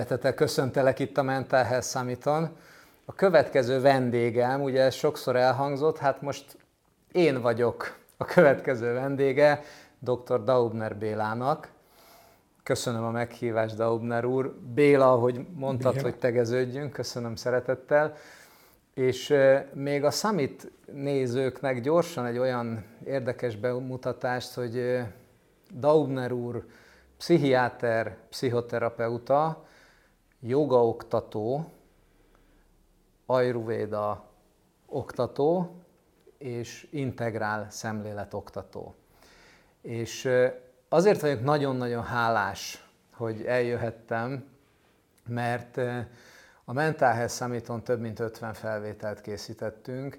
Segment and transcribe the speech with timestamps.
[0.00, 2.56] Szeretettel köszöntelek itt a Mental Health Summit-on.
[3.04, 6.56] A következő vendégem, ugye ez sokszor elhangzott, hát most
[7.12, 9.62] én vagyok a következő vendége,
[9.98, 10.44] dr.
[10.44, 11.68] Daubner Bélának.
[12.62, 14.54] Köszönöm a meghívást, Daubner úr.
[14.74, 16.04] Béla, ahogy mondtad, Béla.
[16.04, 18.16] hogy tegeződjünk, köszönöm szeretettel.
[18.94, 19.34] És
[19.72, 24.98] még a Summit nézőknek gyorsan egy olyan érdekes bemutatást, hogy
[25.74, 26.64] Daubner úr
[27.16, 29.68] pszichiáter, pszichoterapeuta,
[30.40, 31.70] jogaoktató,
[33.26, 34.24] ajruvéda
[34.86, 35.74] oktató
[36.38, 38.94] és integrál szemlélet oktató.
[39.80, 40.28] És
[40.88, 44.48] azért vagyok nagyon-nagyon hálás, hogy eljöhettem,
[45.26, 45.76] mert
[46.64, 50.18] a Mental Health Summiton több mint 50 felvételt készítettünk,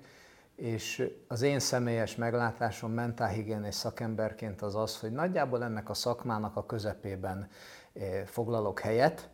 [0.56, 6.66] és az én személyes meglátásom mentálhigiénés szakemberként az az, hogy nagyjából ennek a szakmának a
[6.66, 7.50] közepében
[8.26, 9.30] foglalok helyet,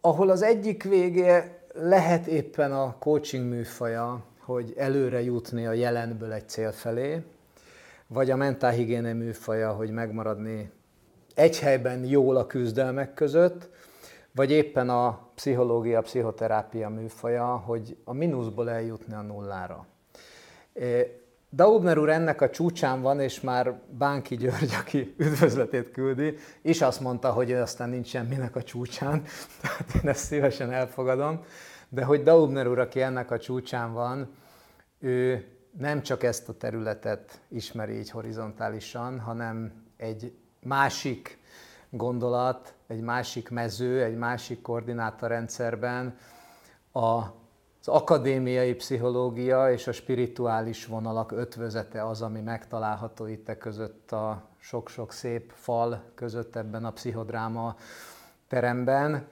[0.00, 6.48] ahol az egyik vége lehet éppen a coaching műfaja, hogy előre jutni a jelenből egy
[6.48, 7.22] cél felé,
[8.06, 10.70] vagy a mentálhigiéne műfaja, hogy megmaradni
[11.34, 13.68] egy helyben jól a küzdelmek között,
[14.32, 19.86] vagy éppen a pszichológia, pszichoterápia műfaja, hogy a mínuszból eljutni a nullára.
[21.50, 27.00] Daubner úr ennek a csúcsán van, és már Bánki György, aki üdvözletét küldi, is azt
[27.00, 29.22] mondta, hogy aztán nincs semminek a csúcsán,
[29.60, 31.44] tehát én ezt szívesen elfogadom,
[31.88, 34.34] de hogy Daubner úr, aki ennek a csúcsán van,
[34.98, 35.46] ő
[35.78, 40.32] nem csak ezt a területet ismeri így horizontálisan, hanem egy
[40.62, 41.38] másik
[41.90, 46.18] gondolat, egy másik mező, egy másik koordinátorrendszerben
[46.92, 47.22] a
[47.88, 54.48] az akadémiai pszichológia és a spirituális vonalak ötvözete az, ami megtalálható itt e között a
[54.58, 57.76] sok-sok szép fal között ebben a pszichodráma
[58.48, 59.26] teremben,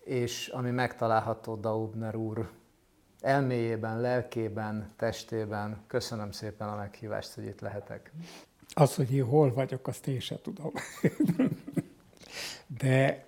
[0.00, 2.50] és ami megtalálható Daubner úr
[3.20, 5.82] elméjében, lelkében, testében.
[5.86, 8.12] Köszönöm szépen a meghívást, hogy itt lehetek.
[8.74, 10.72] Az, hogy én hol vagyok, azt én sem tudom.
[12.80, 13.24] De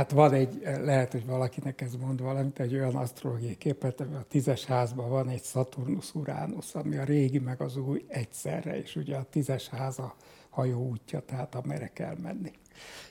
[0.00, 4.64] Hát van egy, lehet, hogy valakinek ez mond valamit, egy olyan asztrológiai képet, a tízes
[4.64, 9.68] házban van egy Saturnus-Uranus, ami a régi meg az új egyszerre, és ugye a tízes
[9.68, 10.14] ház a
[10.50, 12.52] hajó útja, tehát amerre kell menni.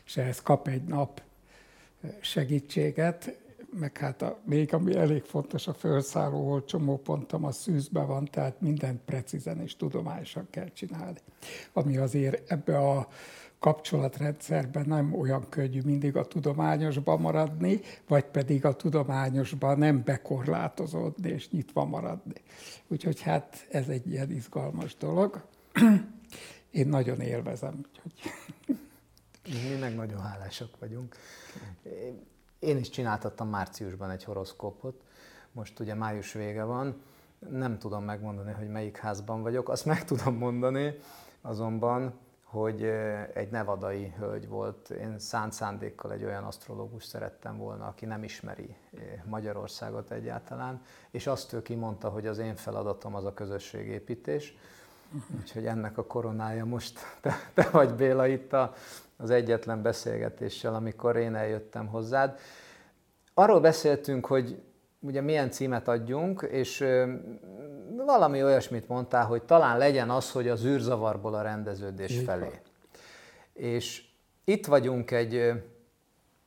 [0.06, 1.22] És ehhez kap egy nap
[2.22, 3.40] segítséget,
[3.80, 9.02] meg hát a, még ami elég fontos, a felszálló csomópontom a szűzbe van, tehát mindent
[9.06, 11.20] precízen és tudományosan kell csinálni.
[11.74, 13.08] Ami azért ebbe a
[13.60, 21.50] kapcsolatrendszerben nem olyan könnyű mindig a tudományosban maradni, vagy pedig a tudományosban nem bekorlátozódni és
[21.50, 22.42] nyitva maradni.
[22.88, 25.46] Úgyhogy hát ez egy ilyen izgalmas dolog.
[26.72, 27.86] Én nagyon élvezem.
[27.88, 28.14] Úgyhogy...
[29.44, 31.16] Mi meg nagyon hálásak vagyunk.
[32.60, 35.02] Én is csináltattam márciusban egy horoszkópot,
[35.52, 37.02] most ugye május vége van,
[37.50, 40.94] nem tudom megmondani, hogy melyik házban vagyok, azt meg tudom mondani,
[41.42, 42.14] azonban
[42.50, 42.84] hogy
[43.34, 44.90] egy nevadai hölgy volt.
[44.90, 48.76] Én szánt szándékkal egy olyan asztrológus szerettem volna, aki nem ismeri
[49.26, 54.58] Magyarországot egyáltalán, és azt ő kimondta, hogy az én feladatom az a közösségépítés.
[55.40, 58.74] Úgyhogy ennek a koronája most, te, te vagy Béla itt a,
[59.18, 62.40] az egyetlen beszélgetéssel, amikor én eljöttem hozzád.
[63.34, 64.62] Arról beszéltünk, hogy
[65.00, 66.86] ugye milyen címet adjunk, és
[68.10, 72.40] valami olyasmit mondtál, hogy talán legyen az, hogy az űrzavarból a rendeződés Így felé.
[72.40, 72.60] Van.
[73.54, 74.04] És
[74.44, 75.52] itt vagyunk egy,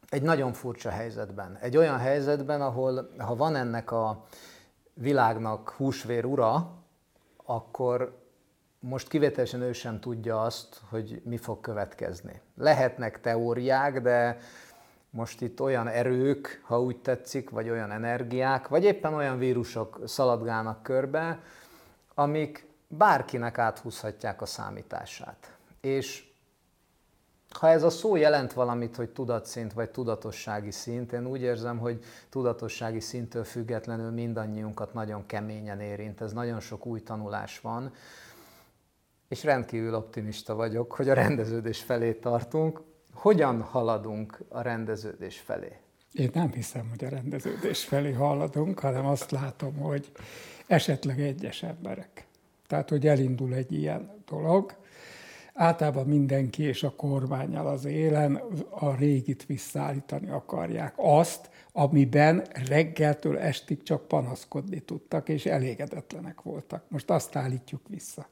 [0.08, 1.58] egy nagyon furcsa helyzetben.
[1.60, 4.24] Egy olyan helyzetben, ahol ha van ennek a
[4.94, 6.70] világnak húsvér ura,
[7.44, 8.18] akkor
[8.78, 12.40] most kivételesen ő sem tudja azt, hogy mi fog következni.
[12.56, 14.38] Lehetnek teóriák, de
[15.14, 20.82] most itt olyan erők, ha úgy tetszik, vagy olyan energiák, vagy éppen olyan vírusok szaladgálnak
[20.82, 21.42] körbe,
[22.14, 25.56] amik bárkinek áthúzhatják a számítását.
[25.80, 26.30] És
[27.50, 32.04] ha ez a szó jelent valamit, hogy tudatszint vagy tudatossági szint, én úgy érzem, hogy
[32.28, 36.20] tudatossági szinttől függetlenül mindannyiunkat nagyon keményen érint.
[36.20, 37.92] Ez nagyon sok új tanulás van,
[39.28, 42.80] és rendkívül optimista vagyok, hogy a rendeződés felé tartunk,
[43.14, 45.76] hogyan haladunk a rendeződés felé?
[46.12, 50.12] Én nem hiszem, hogy a rendeződés felé haladunk, hanem azt látom, hogy
[50.66, 52.26] esetleg egyes emberek.
[52.66, 54.74] Tehát, hogy elindul egy ilyen dolog,
[55.54, 60.94] általában mindenki és a kormányal az élen a régit visszaállítani akarják.
[60.96, 66.84] Azt, amiben reggeltől estig csak panaszkodni tudtak, és elégedetlenek voltak.
[66.88, 68.28] Most azt állítjuk vissza.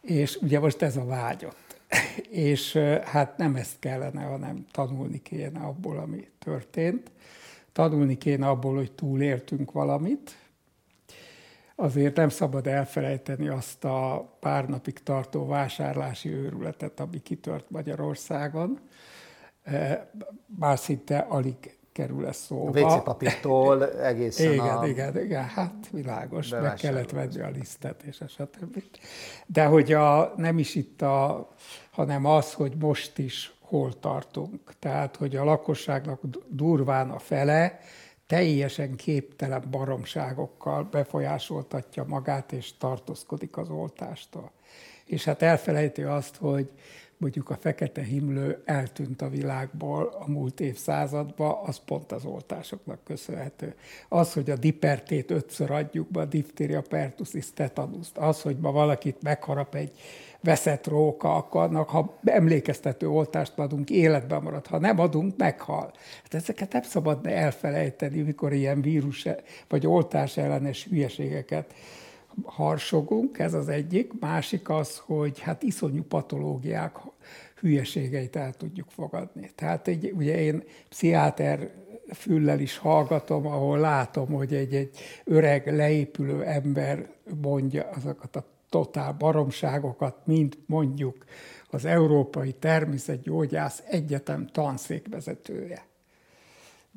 [0.00, 1.67] És ugye most ez a vágyott.
[2.30, 7.10] És hát nem ezt kellene, hanem tanulni kéne abból, ami történt.
[7.72, 10.36] Tanulni kéne abból, hogy túléltünk valamit,
[11.74, 18.78] azért nem szabad elfelejteni azt a pár napig tartó vásárlási őrületet, ami kitört Magyarországon.
[20.46, 22.86] Bár szinte alig kerül ez szóba.
[22.86, 24.86] A papírtól egészen igen, a...
[24.86, 28.82] Igen, igen, hát világos, meg kellett venni a lisztet és a stb.
[29.46, 31.48] De hogy a, nem is itt a,
[31.90, 34.72] hanem az, hogy most is hol tartunk.
[34.78, 37.80] Tehát, hogy a lakosságnak durván a fele
[38.26, 44.50] teljesen képtelen baromságokkal befolyásoltatja magát, és tartózkodik az oltástól.
[45.04, 46.72] És hát elfelejti azt, hogy
[47.18, 53.74] mondjuk a fekete himlő eltűnt a világból a múlt évszázadban, az pont az oltásoknak köszönhető.
[54.08, 59.22] Az, hogy a dipertét ötször adjuk be, a diftéria pertussis tetanuszt, az, hogy ma valakit
[59.22, 59.92] megharap egy
[60.40, 64.66] veszett róka, akkor annak, ha emlékeztető oltást adunk, életben marad.
[64.66, 65.92] Ha nem adunk, meghal.
[66.22, 69.26] Hát ezeket nem szabad elfelejteni, mikor ilyen vírus
[69.68, 71.74] vagy oltás ellenes hülyeségeket
[72.44, 74.12] harsogunk, ez az egyik.
[74.20, 76.96] Másik az, hogy hát iszonyú patológiák
[77.60, 79.50] hülyeségeit el tudjuk fogadni.
[79.54, 81.70] Tehát egy, ugye én pszichiáter
[82.14, 87.10] füllel is hallgatom, ahol látom, hogy egy, egy öreg, leépülő ember
[87.42, 91.24] mondja azokat a totál baromságokat, mint mondjuk
[91.70, 95.87] az Európai Természetgyógyász Egyetem tanszékvezetője.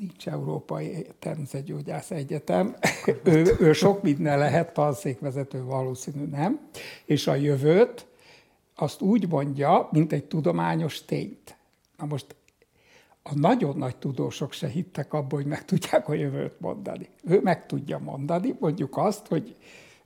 [0.01, 2.75] Nincs Európai Természetgyógyász Egyetem.
[3.23, 6.69] ő, ő sok minden lehet, tanszékvezető valószínű nem.
[7.05, 8.07] És a jövőt
[8.75, 11.57] azt úgy mondja, mint egy tudományos tényt.
[11.97, 12.35] Na most
[13.23, 17.09] a nagyon nagy tudósok se hittek abban, hogy meg tudják a jövőt mondani.
[17.23, 19.55] Ő meg tudja mondani, mondjuk azt, hogy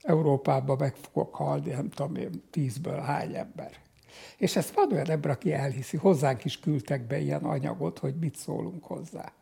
[0.01, 3.71] Európában meg fogok halni, nem tudom én, tízből hány ember.
[4.38, 8.36] És ezt van olyan ember, aki elhiszi, hozzánk is küldtek be ilyen anyagot, hogy mit
[8.36, 9.33] szólunk hozzá.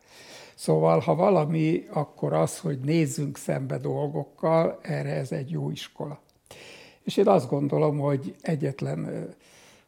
[0.54, 6.20] Szóval, ha valami, akkor az, hogy nézzünk szembe dolgokkal, erre ez egy jó iskola.
[7.02, 9.28] És én azt gondolom, hogy egyetlen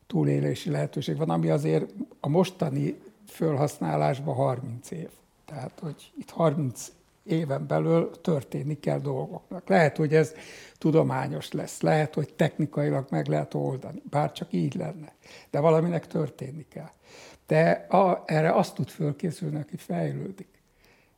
[0.07, 2.97] túlélési lehetőség van, ami azért a mostani
[3.27, 5.09] felhasználásban 30 év.
[5.45, 6.93] Tehát, hogy itt 30
[7.23, 9.69] éven belül történni kell dolgoknak.
[9.69, 10.33] Lehet, hogy ez
[10.79, 15.15] tudományos lesz, lehet, hogy technikailag meg lehet oldani, bár csak így lenne,
[15.51, 16.91] de valaminek történni kell.
[17.47, 20.49] De a, erre azt tud fölkészülni, aki fejlődik.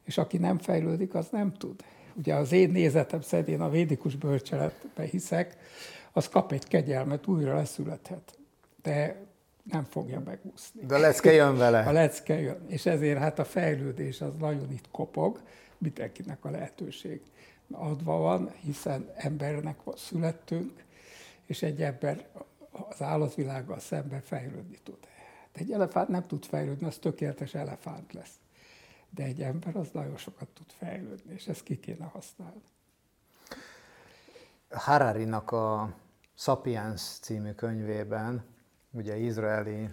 [0.05, 1.85] És aki nem fejlődik, az nem tud.
[2.15, 5.57] Ugye az én nézetem szerint, én a védikus bölcseletbe hiszek,
[6.13, 8.39] az kap egy kegyelmet, újra leszülethet.
[8.83, 9.17] De
[9.63, 10.81] nem fogja megúszni.
[10.87, 11.81] De a lecke jön vele.
[11.81, 12.65] A lecke jön.
[12.67, 15.41] És ezért hát a fejlődés az nagyon itt kopog,
[15.79, 17.21] mindenkinek a lehetőség
[17.71, 20.85] adva van, hiszen embernek születtünk,
[21.47, 22.27] és egy ember
[22.71, 24.99] az állatvilággal szemben fejlődni tud.
[25.53, 28.35] De egy elefánt nem tud fejlődni, az tökéletes elefánt lesz.
[29.11, 32.63] De egy ember az nagyon sokat tud fejlődni, és ezt ki kéne használni.
[34.71, 35.95] Harari-nak a
[36.35, 38.45] Sapiens című könyvében,
[38.91, 39.89] ugye izraeli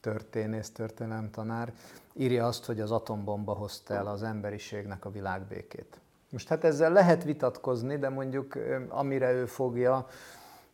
[0.00, 1.72] történész, történelemtanár,
[2.12, 6.00] írja azt, hogy az atombomba hozta el az emberiségnek a világbékét.
[6.30, 10.06] Most hát ezzel lehet vitatkozni, de mondjuk amire ő fogja,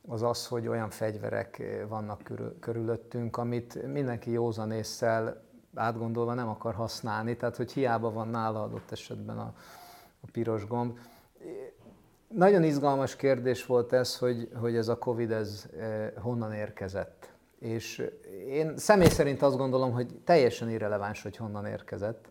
[0.07, 5.45] az az, hogy olyan fegyverek vannak körülöttünk, amit mindenki józan észsel
[5.75, 9.55] átgondolva nem akar használni, tehát hogy hiába van nála adott esetben a,
[10.21, 10.99] a piros gomb.
[12.29, 15.67] Nagyon izgalmas kérdés volt ez, hogy, hogy ez a Covid ez
[16.21, 17.35] honnan érkezett.
[17.59, 18.11] És
[18.49, 22.29] én személy szerint azt gondolom, hogy teljesen irreleváns, hogy honnan érkezett,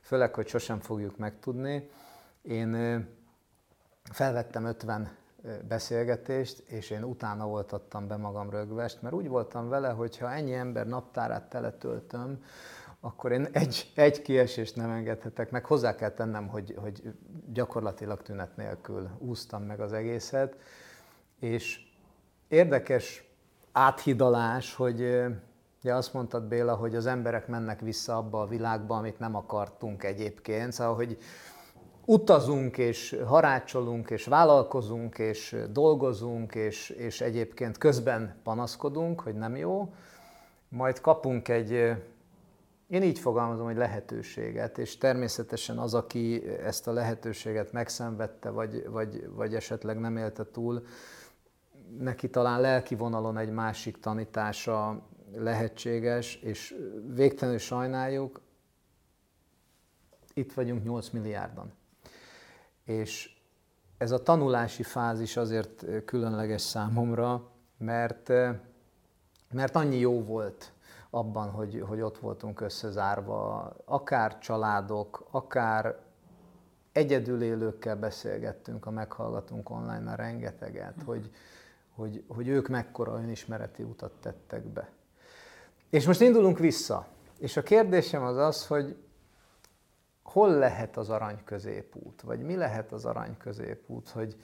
[0.00, 1.90] főleg, hogy sosem fogjuk megtudni.
[2.42, 2.76] Én
[4.12, 5.10] felvettem 50
[5.68, 10.54] beszélgetést, és én utána oltattam be magam rögvest, mert úgy voltam vele, hogy ha ennyi
[10.54, 12.42] ember naptárát teletöltöm,
[13.00, 15.64] akkor én egy, egy kiesést nem engedhetek meg.
[15.64, 17.14] Hozzá kell tennem, hogy, hogy
[17.52, 20.56] gyakorlatilag tünet nélkül úsztam meg az egészet,
[21.40, 21.80] és
[22.48, 23.24] érdekes
[23.72, 25.00] áthidalás, hogy
[25.82, 30.04] ugye azt mondtad Béla, hogy az emberek mennek vissza abba a világba, amit nem akartunk
[30.04, 31.18] egyébként, szóval, hogy
[32.06, 39.92] utazunk, és harácsolunk, és vállalkozunk, és dolgozunk, és, és egyébként közben panaszkodunk, hogy nem jó,
[40.68, 41.70] majd kapunk egy,
[42.88, 49.28] én így fogalmazom, hogy lehetőséget, és természetesen az, aki ezt a lehetőséget megszenvedte, vagy, vagy,
[49.30, 50.86] vagy esetleg nem élte túl,
[51.98, 55.02] neki talán lelki vonalon egy másik tanítása
[55.34, 56.74] lehetséges, és
[57.14, 58.40] végtelenül sajnáljuk,
[60.34, 61.72] itt vagyunk 8 milliárdan.
[62.86, 63.36] És
[63.98, 68.28] ez a tanulási fázis azért különleges számomra, mert,
[69.50, 70.72] mert annyi jó volt
[71.10, 75.96] abban, hogy, hogy ott voltunk összezárva, akár családok, akár
[76.92, 81.30] egyedül élőkkel beszélgettünk, ha meghallgatunk online a rengeteget, hogy,
[81.94, 84.88] hogy, hogy ők mekkora önismereti utat tettek be.
[85.90, 87.06] És most indulunk vissza.
[87.38, 88.96] És a kérdésem az az, hogy
[90.26, 94.36] hol lehet az arany középút, vagy mi lehet az arany középút, hogy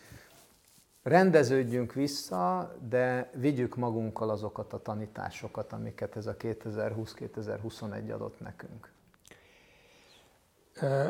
[1.03, 8.93] rendeződjünk vissza, de vigyük magunkkal azokat a tanításokat, amiket ez a 2020-2021 adott nekünk.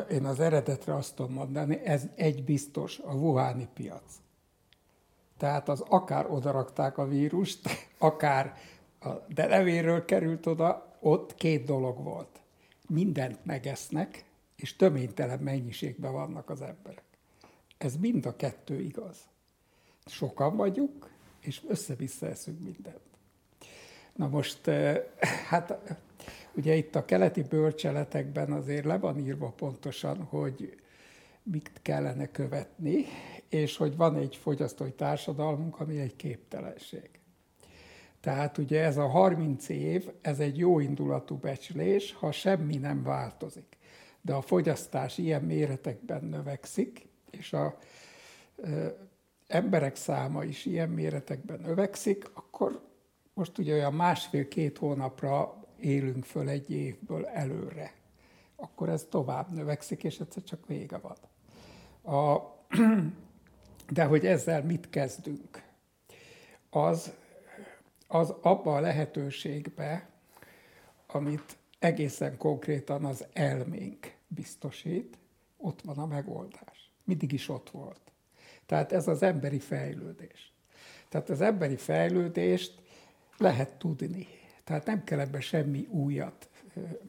[0.09, 4.13] Én az eredetre azt tudom mondani, ez egy biztos, a Wuhani piac.
[5.37, 8.57] Tehát az akár odarakták a vírust, akár
[8.99, 12.41] a levéről került oda, ott két dolog volt.
[12.87, 14.25] Mindent megesznek,
[14.55, 17.03] és töménytelen mennyiségben vannak az emberek.
[17.77, 19.17] Ez mind a kettő igaz.
[20.05, 23.01] Sokan vagyunk, és össze-vissza eszünk mindent.
[24.15, 24.69] Na most,
[25.49, 25.97] hát
[26.55, 30.81] ugye itt a keleti bölcseletekben azért le van írva pontosan, hogy
[31.43, 33.05] mit kellene követni,
[33.49, 37.09] és hogy van egy fogyasztói társadalmunk, ami egy képtelenség.
[38.19, 43.77] Tehát ugye ez a 30 év, ez egy jó indulatú becslés, ha semmi nem változik.
[44.25, 47.77] De a fogyasztás ilyen méretekben növekszik, és a
[49.47, 52.81] emberek száma is ilyen méretekben növekszik, akkor
[53.33, 57.93] most ugye olyan másfél-két hónapra élünk föl egy évből előre.
[58.55, 61.17] Akkor ez tovább növekszik, és egyszer csak vége van.
[62.15, 62.41] A,
[63.97, 65.63] de hogy ezzel mit kezdünk?
[66.69, 67.13] Az,
[68.07, 70.09] az abba a lehetőségbe,
[71.07, 75.17] amit egészen konkrétan az elménk biztosít,
[75.57, 76.91] ott van a megoldás.
[77.03, 77.99] Mindig is ott volt.
[78.65, 80.53] Tehát ez az emberi fejlődés.
[81.09, 82.81] Tehát az emberi fejlődést
[83.37, 84.27] lehet tudni.
[84.63, 86.49] Tehát nem kell ebbe semmi újat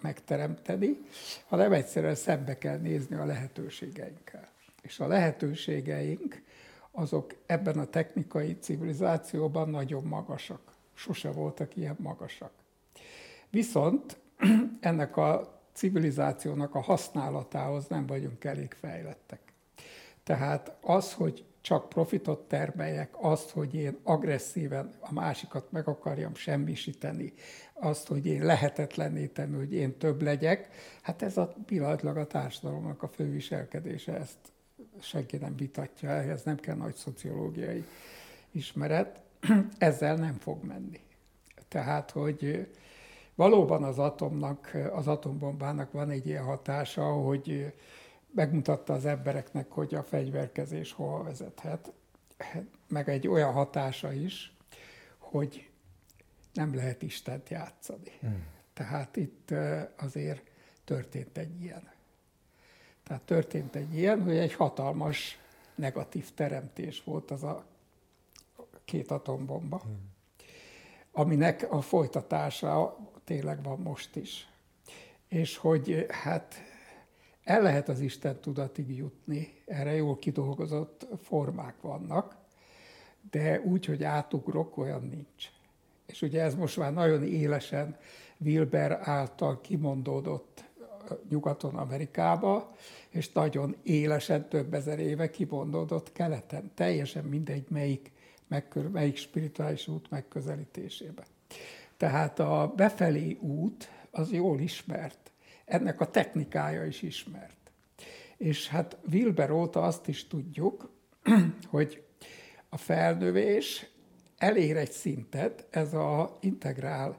[0.03, 0.99] megteremteni,
[1.47, 4.49] hanem egyszerűen szembe kell nézni a lehetőségeinkkel.
[4.83, 6.43] És a lehetőségeink
[6.91, 10.73] azok ebben a technikai civilizációban nagyon magasak.
[10.95, 12.53] Sose voltak ilyen magasak.
[13.51, 14.23] Viszont
[14.81, 19.41] ennek a civilizációnak a használatához nem vagyunk elég fejlettek.
[20.23, 27.33] Tehát az, hogy csak profitot termeljek, azt, hogy én agresszíven a másikat meg akarjam semmisíteni,
[27.73, 30.69] azt, hogy én lehetetlenítem, hogy én több legyek,
[31.03, 34.39] hát ez a pillanatlag a társadalomnak a fő viselkedése, ezt
[35.01, 37.85] senki nem vitatja, ehhez nem kell nagy szociológiai
[38.51, 39.21] ismeret,
[39.79, 41.01] ezzel nem fog menni.
[41.69, 42.69] Tehát, hogy
[43.35, 47.75] valóban az atomnak, az atombombának van egy ilyen hatása, hogy
[48.35, 51.93] megmutatta az embereknek, hogy a fegyverkezés hova vezethet,
[52.89, 54.57] meg egy olyan hatása is,
[55.19, 55.71] hogy
[56.53, 58.11] nem lehet Istent játszani.
[58.21, 58.47] Hmm.
[58.73, 59.55] Tehát itt
[59.97, 60.51] azért
[60.85, 61.93] történt egy ilyen.
[63.03, 65.39] Tehát történt egy ilyen, hogy egy hatalmas
[65.75, 67.67] negatív teremtés volt az a
[68.85, 70.14] két atombomba, hmm.
[71.17, 74.49] Aminek a folytatása tényleg van most is.
[75.29, 76.55] És hogy hát
[77.45, 82.37] el lehet az Isten tudatig jutni, erre jól kidolgozott formák vannak,
[83.31, 85.51] de úgy, hogy átugrok, olyan nincs.
[86.07, 87.97] És ugye ez most már nagyon élesen
[88.39, 90.65] Wilber által kimondódott
[91.29, 92.75] nyugaton Amerikába,
[93.09, 96.71] és nagyon élesen több ezer éve kimondódott keleten.
[96.75, 98.13] Teljesen mindegy, melyik,
[98.55, 101.25] megkör, melyik spirituális út megközelítésébe.
[101.97, 105.33] Tehát a befelé út az jól ismert
[105.65, 107.71] ennek a technikája is ismert.
[108.37, 110.91] És hát Wilber óta azt is tudjuk,
[111.71, 112.05] hogy
[112.69, 113.87] a felnövés
[114.37, 117.17] elér egy szintet, ez a integrál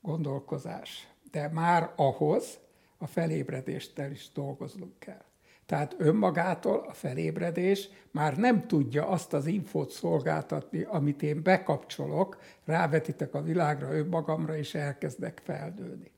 [0.00, 1.08] gondolkozás.
[1.30, 2.58] De már ahhoz
[2.98, 5.24] a felébredésttel is dolgoznunk kell.
[5.66, 13.34] Tehát önmagától a felébredés már nem tudja azt az infót szolgáltatni, amit én bekapcsolok, rávetitek
[13.34, 16.10] a világra, önmagamra, és elkezdek feldőni.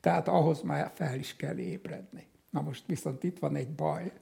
[0.00, 2.26] Tehát ahhoz már fel is kell ébredni.
[2.50, 4.12] Na most viszont itt van egy baj,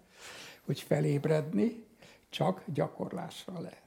[0.65, 1.85] hogy felébredni
[2.29, 3.81] csak gyakorlással lehet.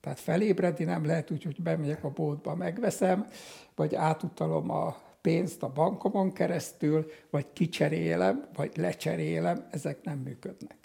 [0.00, 3.26] Tehát felébredni nem lehet úgy, hogy bemegyek a boltba, megveszem,
[3.74, 10.78] vagy átutalom a pénzt a bankomon keresztül, vagy kicserélem, vagy lecserélem, ezek nem működnek.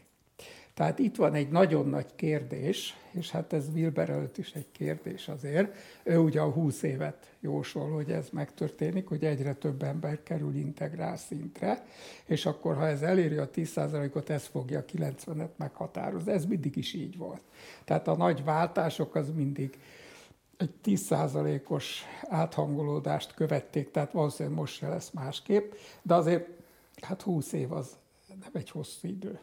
[0.75, 5.27] Tehát itt van egy nagyon nagy kérdés, és hát ez Wilber előtt is egy kérdés
[5.27, 5.75] azért.
[6.03, 11.17] Ő ugye a 20 évet jósol, hogy ez megtörténik, hogy egyre több ember kerül integrál
[11.17, 11.85] szintre,
[12.25, 16.31] és akkor, ha ez eléri a 10%-ot, ez fogja a 90-et meghatározni.
[16.31, 17.41] Ez mindig is így volt.
[17.83, 19.77] Tehát a nagy váltások az mindig
[20.57, 26.47] egy 10%-os áthangolódást követték, tehát valószínűleg most se lesz másképp, de azért
[27.01, 27.97] hát 20 év az
[28.27, 29.39] nem egy hosszú idő.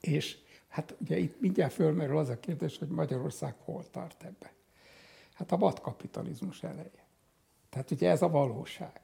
[0.00, 4.52] És hát ugye itt mindjárt fölmerül az a kérdés, hogy Magyarország hol tart ebbe.
[5.34, 7.06] Hát a vadkapitalizmus eleje.
[7.70, 9.00] Tehát ugye ez a valóság.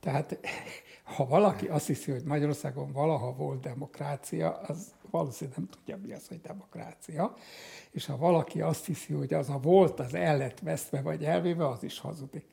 [0.00, 0.38] Tehát
[1.16, 6.28] ha valaki azt hiszi, hogy Magyarországon valaha volt demokrácia, az valószínűleg nem tudja, mi az,
[6.28, 7.36] hogy demokrácia.
[7.90, 11.68] És ha valaki azt hiszi, hogy az a volt, az el lett vesztve vagy elvéve,
[11.68, 12.46] az is hazudik.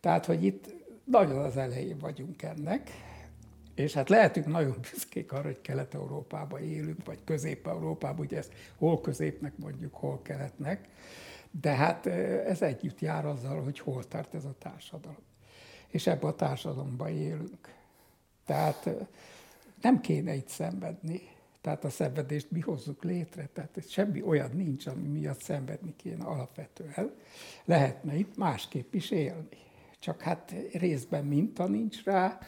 [0.00, 2.90] Tehát, hogy itt nagyon az elején vagyunk ennek,
[3.74, 9.56] és hát lehetünk nagyon büszkék arra, hogy Kelet-Európában élünk, vagy Közép-Európában, ugye ezt hol középnek
[9.56, 10.88] mondjuk, hol keletnek,
[11.60, 12.06] de hát
[12.46, 15.16] ez együtt jár azzal, hogy hol tart ez a társadalom.
[15.88, 17.74] És ebben a társadalomban élünk.
[18.46, 18.90] Tehát
[19.82, 21.20] nem kéne itt szenvedni,
[21.62, 27.14] tehát a szenvedést mi hozzuk létre, tehát semmi olyan nincs, ami miatt szenvedni kéne alapvetően.
[27.64, 29.58] Lehetne itt másképp is élni.
[29.98, 32.38] Csak hát részben minta nincs rá,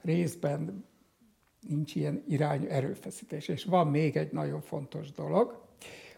[0.00, 0.84] részben
[1.68, 3.48] nincs ilyen irányú erőfeszítés.
[3.48, 5.62] És van még egy nagyon fontos dolog,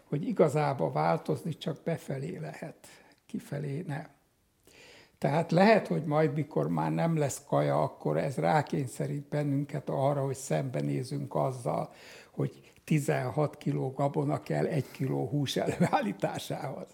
[0.03, 2.87] hogy igazából változni csak befelé lehet,
[3.25, 4.07] kifelé nem.
[5.17, 10.35] Tehát lehet, hogy majd, mikor már nem lesz kaja, akkor ez rákényszerít bennünket arra, hogy
[10.35, 11.91] szembenézünk azzal,
[12.35, 16.87] hogy 16 kiló gabona kell egy kiló hús előállításához.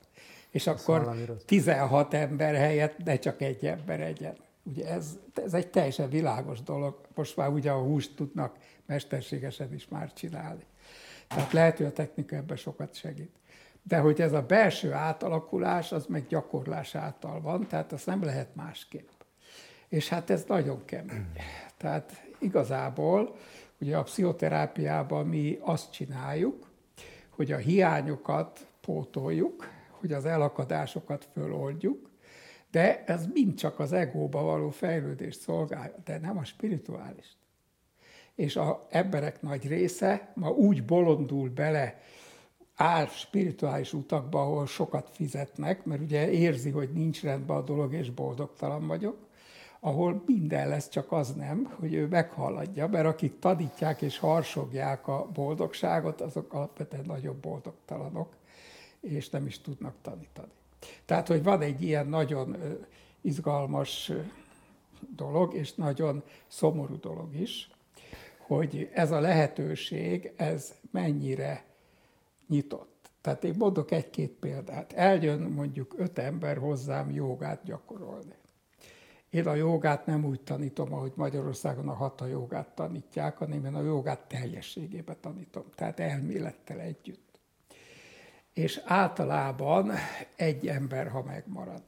[0.49, 4.35] És akkor 16 ember helyett ne csak egy ember egyen.
[4.63, 7.01] Ugye ez, ez egy teljesen világos dolog.
[7.15, 8.55] Most már ugye a húst tudnak
[8.85, 10.63] mesterségesen is már csinálni.
[11.27, 13.35] Tehát lehet, hogy a technika ebben sokat segít.
[13.83, 18.55] De hogy ez a belső átalakulás, az meg gyakorlás által van, tehát azt nem lehet
[18.55, 19.09] másképp.
[19.87, 21.25] És hát ez nagyon kemény.
[21.77, 23.35] Tehát igazából
[23.81, 26.69] ugye a pszichoterápiában mi azt csináljuk,
[27.29, 32.09] hogy a hiányokat pótoljuk, hogy az elakadásokat föloldjuk,
[32.71, 37.37] de ez mind csak az egóba való fejlődést szolgálja, de nem a spirituális.
[38.35, 42.01] És a emberek nagy része ma úgy bolondul bele
[42.75, 48.09] áll spirituális utakba, ahol sokat fizetnek, mert ugye érzi, hogy nincs rendben a dolog, és
[48.09, 49.17] boldogtalan vagyok,
[49.83, 55.29] ahol minden lesz, csak az nem, hogy ő meghaladja, mert akik tanítják és harsogják a
[55.33, 58.35] boldogságot, azok alapvetően nagyobb boldogtalanok,
[58.99, 60.51] és nem is tudnak tanítani.
[61.05, 62.57] Tehát, hogy van egy ilyen nagyon
[63.21, 64.11] izgalmas
[65.15, 67.69] dolog, és nagyon szomorú dolog is,
[68.37, 71.63] hogy ez a lehetőség, ez mennyire
[72.47, 73.09] nyitott.
[73.21, 74.93] Tehát én mondok egy-két példát.
[74.93, 78.39] Eljön mondjuk öt ember hozzám jogát gyakorolni.
[79.31, 83.81] Én a jogát nem úgy tanítom, ahogy Magyarországon a hatha jogát tanítják, hanem én a
[83.81, 87.39] jogát teljességében tanítom, tehát elmélettel együtt.
[88.53, 89.91] És általában
[90.35, 91.81] egy ember, ha megmarad,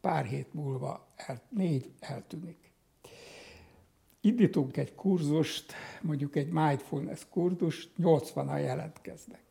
[0.00, 2.72] pár hét múlva el, négy eltűnik.
[4.20, 9.42] Indítunk egy kurzust, mondjuk egy mindfulness kurzust, 80-an jelentkeznek.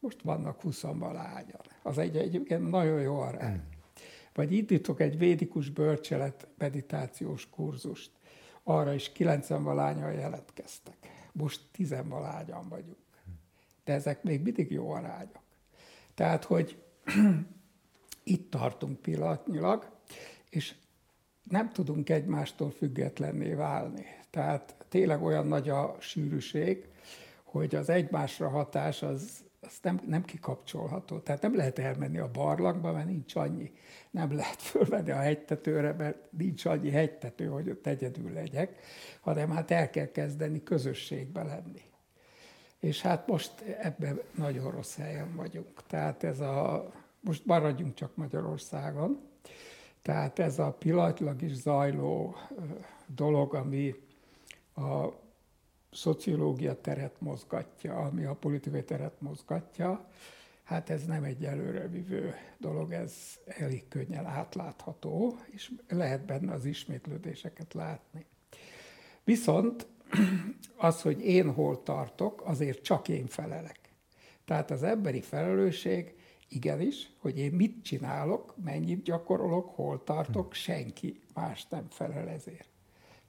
[0.00, 1.60] Most vannak 20 valahányan.
[1.82, 3.62] Az egy egyébként nagyon jó arány.
[4.34, 8.10] Vagy indítok egy védikus bölcselet meditációs kurzust.
[8.62, 10.96] Arra is 90 valányan jelentkeztek.
[11.32, 12.96] Most 10 valányan vagyunk.
[13.84, 15.42] De ezek még mindig jó arányok.
[16.14, 16.82] Tehát, hogy
[18.24, 19.90] itt tartunk pillanatnyilag,
[20.50, 20.74] és
[21.42, 24.04] nem tudunk egymástól függetlenné válni.
[24.30, 26.88] Tehát tényleg olyan nagy a sűrűség,
[27.42, 31.18] hogy az egymásra hatás az az nem, nem kikapcsolható.
[31.18, 33.72] Tehát nem lehet elmenni a barlangba, mert nincs annyi.
[34.10, 38.78] Nem lehet fölvenni a hegytetőre, mert nincs annyi hegytető, hogy ott egyedül legyek,
[39.20, 41.82] hanem hát el kell kezdeni közösségbe lenni.
[42.80, 45.86] És hát most ebben nagyon rossz helyen vagyunk.
[45.86, 49.20] Tehát ez a, most maradjunk csak Magyarországon,
[50.02, 52.36] tehát ez a pillanatilag is zajló
[53.06, 53.94] dolog, ami
[54.74, 55.08] a
[55.94, 60.08] szociológia teret mozgatja, ami a politikai teret mozgatja,
[60.62, 67.74] hát ez nem egy előrevívő dolog, ez elég könnyen átlátható, és lehet benne az ismétlődéseket
[67.74, 68.26] látni.
[69.24, 69.86] Viszont
[70.76, 73.80] az, hogy én hol tartok, azért csak én felelek.
[74.44, 76.14] Tehát az emberi felelősség
[76.48, 82.68] igenis, hogy én mit csinálok, mennyit gyakorolok, hol tartok, senki más nem felel ezért.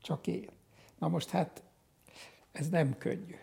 [0.01, 0.49] Csak én.
[0.99, 1.63] Na most hát
[2.56, 3.36] ez nem könnyű.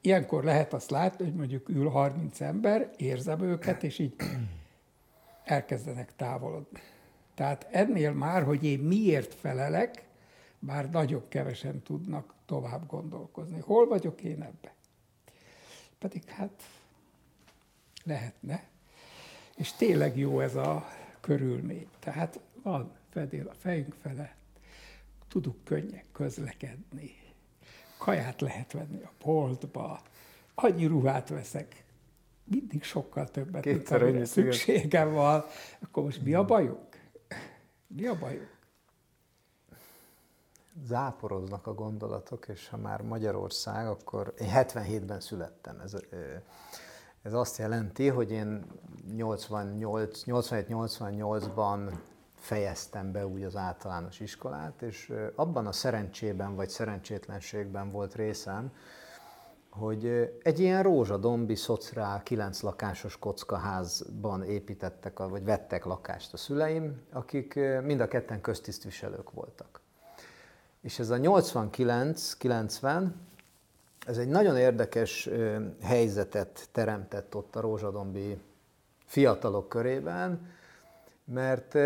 [0.00, 4.14] Ilyenkor lehet azt látni, hogy mondjuk ül 30 ember, érzem őket, és így
[5.44, 6.80] elkezdenek távolodni.
[7.34, 10.04] Tehát ennél már, hogy én miért felelek,
[10.58, 13.60] már nagyon kevesen tudnak tovább gondolkozni.
[13.60, 14.74] Hol vagyok én ebbe?
[15.98, 16.62] Pedig hát
[18.04, 18.64] lehetne.
[19.56, 20.88] És tényleg jó ez a
[21.20, 21.88] körülmény.
[21.98, 24.36] Tehát van fedél a fejünk fele,
[25.28, 27.23] tudunk könnyen közlekedni,
[27.98, 30.00] kaját lehet venni a boltba,
[30.54, 31.84] annyi ruhát veszek,
[32.44, 35.44] mindig sokkal többet, Kétszer mint amire szükségem van.
[35.82, 37.00] Akkor most mi a bajunk?
[37.86, 38.52] Mi a bajunk?
[40.86, 45.80] záporoznak a gondolatok, és ha már Magyarország, akkor én 77-ben születtem.
[45.80, 45.96] Ez,
[47.22, 48.64] ez azt jelenti, hogy én
[49.16, 51.92] 87-88-ban
[52.44, 58.72] fejeztem be úgy az általános iskolát, és abban a szerencsében vagy szerencsétlenségben volt részem,
[59.70, 67.60] hogy egy ilyen rózsadombi, szociál, kilenc lakásos kockaházban építettek, vagy vettek lakást a szüleim, akik
[67.82, 69.80] mind a ketten köztisztviselők voltak.
[70.80, 73.06] És ez a 89-90,
[74.06, 75.28] ez egy nagyon érdekes
[75.82, 78.38] helyzetet teremtett ott a rózsadombi
[79.04, 80.52] fiatalok körében,
[81.24, 81.78] mert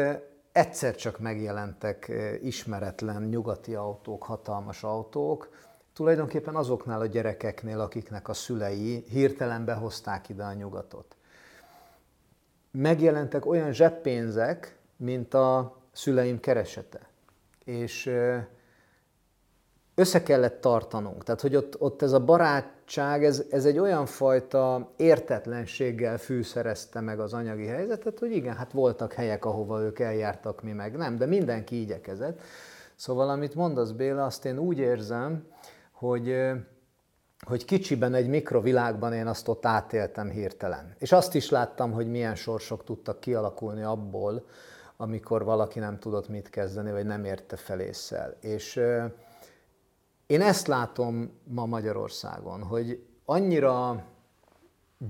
[0.58, 5.48] egyszer csak megjelentek ismeretlen nyugati autók, hatalmas autók,
[5.92, 11.16] tulajdonképpen azoknál a gyerekeknél, akiknek a szülei hirtelen behozták ide a nyugatot.
[12.70, 17.00] Megjelentek olyan zseppénzek, mint a szüleim keresete.
[17.64, 18.10] És
[19.98, 21.24] össze kellett tartanunk.
[21.24, 27.20] Tehát, hogy ott, ott ez a barátság, ez, ez egy olyan fajta értetlenséggel fűszerezte meg
[27.20, 31.26] az anyagi helyzetet, hogy igen, hát voltak helyek, ahova ők eljártak, mi meg nem, de
[31.26, 32.40] mindenki igyekezett.
[32.96, 35.46] Szóval, amit mondasz Béla, azt én úgy érzem,
[35.92, 36.36] hogy,
[37.46, 40.94] hogy kicsiben egy mikrovilágban én azt ott átéltem hirtelen.
[40.98, 44.46] És azt is láttam, hogy milyen sorsok tudtak kialakulni abból,
[44.96, 48.36] amikor valaki nem tudott mit kezdeni, vagy nem érte felésszel.
[48.40, 48.80] És
[50.28, 54.04] én ezt látom ma Magyarországon, hogy annyira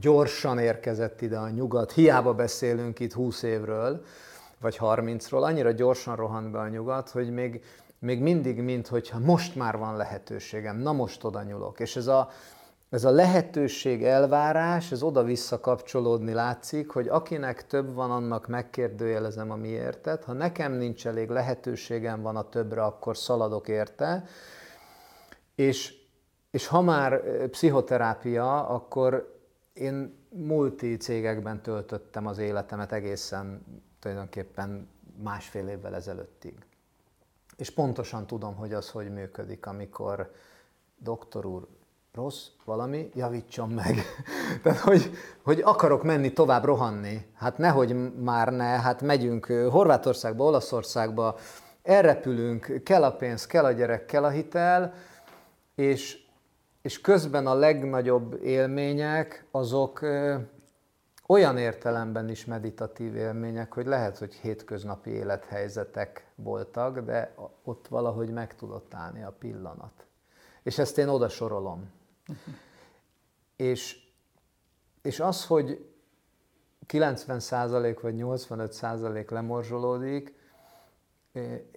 [0.01, 4.05] gyorsan érkezett ide a nyugat, hiába beszélünk itt 20 évről,
[4.61, 7.65] vagy 30-ról, annyira gyorsan rohant be a nyugat, hogy még,
[7.99, 11.81] még mindig, mint hogyha most már van lehetőségem, na most oda nyulok.
[11.81, 12.29] És ez a,
[12.91, 19.57] ez a lehetőség elvárás, ez oda-vissza kapcsolódni látszik, hogy akinek több van, annak megkérdőjelezem a
[19.57, 20.25] miértet.
[20.25, 24.25] Ha nekem nincs elég lehetőségem van a többre, akkor szaladok érte.
[25.59, 25.95] És,
[26.51, 29.39] és ha már pszichoterápia, akkor
[29.73, 33.65] én multi cégekben töltöttem az életemet egészen
[34.01, 34.89] tulajdonképpen
[35.23, 36.55] másfél évvel ezelőttig.
[37.57, 40.33] És pontosan tudom, hogy az hogy működik, amikor
[40.99, 41.67] doktor úr,
[42.15, 43.97] rossz valami, javítson meg.
[44.63, 45.11] Tehát, hogy,
[45.43, 47.27] hogy akarok menni tovább rohanni.
[47.35, 51.39] Hát nehogy már ne, hát megyünk Horvátországba, Olaszországba,
[51.83, 54.95] elrepülünk, kell a pénz, kell a gyerek, kell a hitel,
[55.79, 56.27] és,
[56.83, 60.07] és közben a legnagyobb élmények azok
[61.27, 68.55] olyan értelemben is meditatív élmények, hogy lehet, hogy hétköznapi élethelyzetek voltak, de ott valahogy meg
[68.57, 70.07] tudott állni a pillanat.
[70.63, 71.91] És ezt én oda sorolom.
[73.57, 74.11] és,
[75.03, 75.93] és az, hogy
[76.87, 80.38] 90% vagy 85% lemorzsolódik,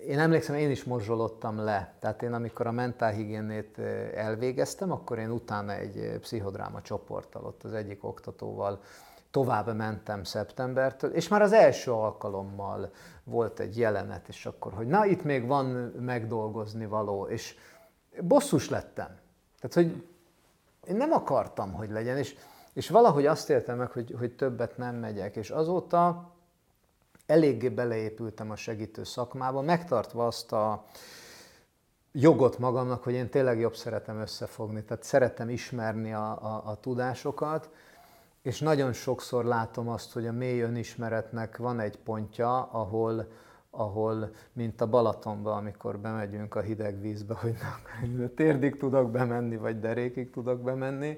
[0.08, 1.96] én emlékszem, én is morzsolottam le.
[2.00, 3.80] Tehát én amikor a mentálhigiénét
[4.16, 8.82] elvégeztem, akkor én utána egy pszichodráma csoporttal, ott az egyik oktatóval
[9.32, 12.92] tovább mentem szeptembertől, és már az első alkalommal
[13.24, 15.66] volt egy jelenet, és akkor, hogy na, itt még van
[16.00, 17.56] megdolgozni való, és
[18.22, 19.18] bosszus lettem.
[19.60, 20.08] Tehát, hogy
[20.88, 22.36] én nem akartam, hogy legyen, és,
[22.74, 26.32] és valahogy azt éltem meg, hogy, hogy többet nem megyek, és azóta
[27.32, 30.86] eléggé beleépültem a segítő szakmába, megtartva azt a
[32.12, 37.70] jogot magamnak, hogy én tényleg jobb szeretem összefogni, tehát szeretem ismerni a, a, a tudásokat,
[38.42, 43.28] és nagyon sokszor látom azt, hogy a mély önismeretnek van egy pontja, ahol,
[43.70, 47.56] ahol mint a Balatonban, amikor bemegyünk a hideg vízbe, hogy
[48.18, 51.18] na, térdig tudok bemenni, vagy derékig tudok bemenni,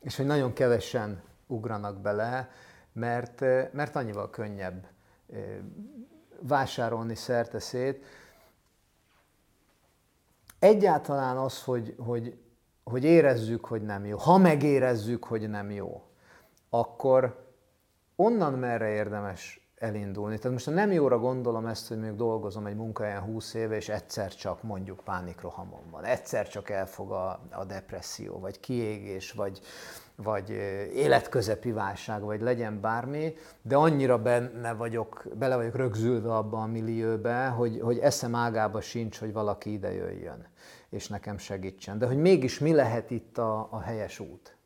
[0.00, 2.50] és hogy nagyon kevesen ugranak bele,
[2.92, 3.40] mert,
[3.72, 4.86] mert annyival könnyebb
[6.40, 8.04] vásárolni szerte szét.
[10.58, 12.38] Egyáltalán az, hogy, hogy,
[12.84, 16.02] hogy érezzük, hogy nem jó, ha megérezzük, hogy nem jó,
[16.70, 17.48] akkor
[18.16, 20.36] onnan merre érdemes elindulni.
[20.36, 23.88] Tehát most a nem jóra gondolom ezt, hogy még dolgozom egy munkahelyen 20 éve, és
[23.88, 29.60] egyszer csak mondjuk pánikrohamon van, egyszer csak elfog a, a depresszió, vagy kiégés, vagy,
[30.22, 30.50] vagy
[30.94, 37.46] életközepi válság, vagy legyen bármi, de annyira benne vagyok, bele vagyok rögzülve abba a millióbe,
[37.46, 40.46] hogy, hogy eszem ágába sincs, hogy valaki ide jöjjön,
[40.88, 41.98] és nekem segítsen.
[41.98, 44.56] De hogy mégis mi lehet itt a, a helyes út?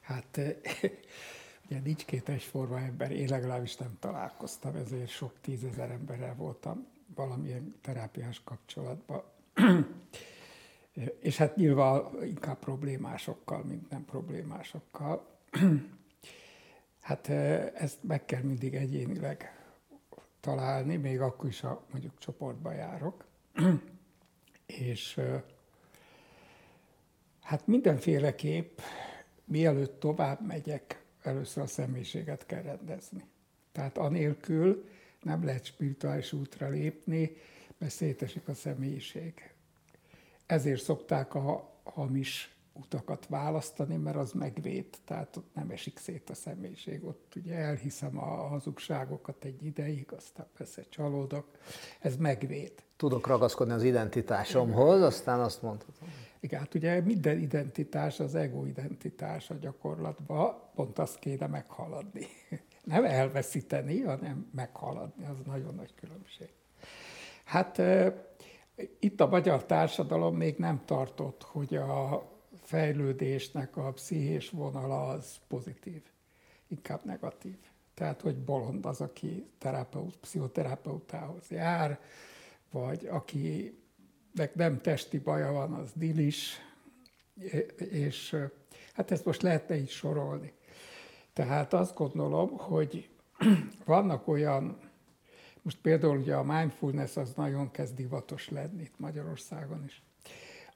[0.00, 0.38] Hát
[1.68, 7.74] Ugye nincs két egyforma ember, én legalábbis nem találkoztam, ezért sok tízezer emberrel voltam valamilyen
[7.80, 9.22] terápiás kapcsolatban.
[11.18, 15.38] És hát nyilván inkább problémásokkal, mint nem problémásokkal.
[17.00, 17.28] Hát
[17.74, 19.64] ezt meg kell mindig egyénileg
[20.40, 23.24] találni, még akkor is, ha mondjuk csoportba járok.
[24.66, 25.20] És
[27.42, 28.78] hát mindenféleképp,
[29.44, 33.24] mielőtt tovább megyek, először a személyiséget kell rendezni.
[33.72, 34.88] Tehát anélkül
[35.22, 37.36] nem lehet spirituális útra lépni,
[37.78, 39.54] mert szétesik a személyiség.
[40.46, 46.34] Ezért szokták a hamis utakat választani, mert az megvéd, tehát ott nem esik szét a
[46.34, 47.04] személyiség.
[47.04, 51.46] Ott ugye elhiszem a hazugságokat egy ideig, aztán persze csalódok,
[52.00, 52.72] ez megvéd.
[52.96, 56.08] Tudok ragaszkodni az identitásomhoz, aztán azt mondhatom.
[56.40, 62.26] Igen, hát ugye minden identitás az ego identitás a gyakorlatban, pont azt kéne meghaladni.
[62.84, 66.48] Nem elveszíteni, hanem meghaladni, az nagyon nagy különbség.
[67.44, 67.82] Hát
[68.98, 72.28] itt a magyar társadalom még nem tartott, hogy a
[72.62, 76.02] fejlődésnek a pszichés vonala az pozitív,
[76.68, 77.56] inkább negatív.
[77.94, 82.00] Tehát, hogy bolond az, aki terapeut, pszichoterapeutához jár,
[82.70, 83.78] vagy aki
[84.52, 86.60] nem testi baja van, az dilis,
[87.90, 88.36] és
[88.92, 90.52] hát ezt most lehetne így sorolni.
[91.32, 93.08] Tehát azt gondolom, hogy
[93.84, 94.78] vannak olyan,
[95.66, 100.02] most például ugye a mindfulness az nagyon kezd divatos lenni itt Magyarországon is.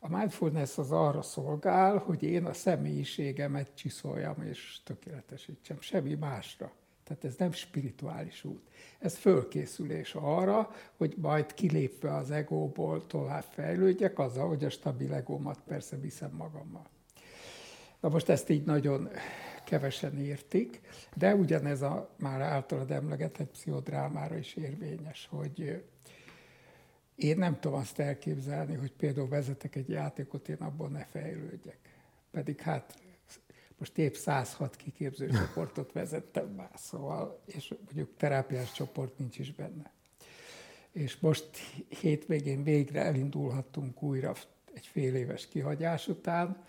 [0.01, 6.73] A mindfulness az arra szolgál, hogy én a személyiségemet csiszoljam és tökéletesítsem, semmi másra.
[7.05, 8.69] Tehát ez nem spirituális út.
[8.99, 15.61] Ez fölkészülés arra, hogy majd kilépve az egóból tovább fejlődjek, azzal, hogy a stabil egómat
[15.67, 16.87] persze viszem magammal.
[18.01, 19.09] Na most ezt így nagyon
[19.65, 20.81] kevesen értik,
[21.15, 25.83] de ugyanez a már általad emlegetett pszichodrámára is érvényes, hogy
[27.15, 31.79] én nem tudom azt elképzelni, hogy például vezetek egy játékot, én abból ne fejlődjek.
[32.31, 32.99] Pedig hát
[33.79, 39.93] most épp 106 kiképző csoportot vezettem már, szóval, és mondjuk terápiás csoport nincs is benne.
[40.93, 41.57] És most
[41.89, 44.35] hétvégén végre elindulhattunk újra
[44.75, 46.65] egy fél éves kihagyás után.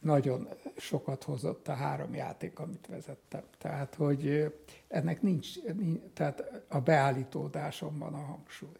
[0.00, 3.42] Nagyon sokat hozott a három játék, amit vezettem.
[3.58, 4.52] Tehát, hogy
[4.88, 8.78] ennek nincs, nincs tehát a beállítódáson van a hangsúly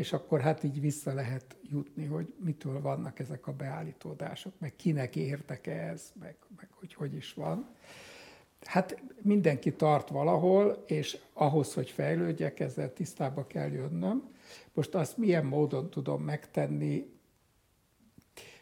[0.00, 5.16] és akkor hát így vissza lehet jutni, hogy mitől vannak ezek a beállítódások, meg kinek
[5.16, 7.68] értek ez, meg, meg hogy hogy is van.
[8.64, 14.28] Hát mindenki tart valahol, és ahhoz, hogy fejlődjek, ezzel tisztába kell jönnöm.
[14.72, 17.10] Most azt milyen módon tudom megtenni,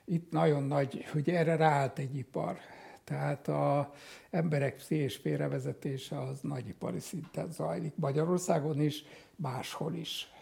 [0.08, 2.58] itt nagyon nagy, hogy erre ráállt egy ipar.
[3.04, 3.92] Tehát a
[4.30, 7.92] emberek pszichés félrevezetése az nagyipari szinten zajlik.
[7.96, 9.04] Magyarországon is,
[9.36, 10.32] máshol is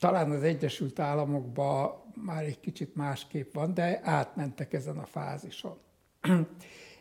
[0.00, 5.78] talán az Egyesült Államokban már egy kicsit másképp van, de átmentek ezen a fázison.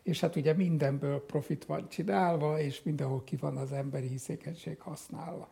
[0.04, 5.50] és hát ugye mindenből profit van csinálva, és mindenhol ki van az emberi hiszékenység használva.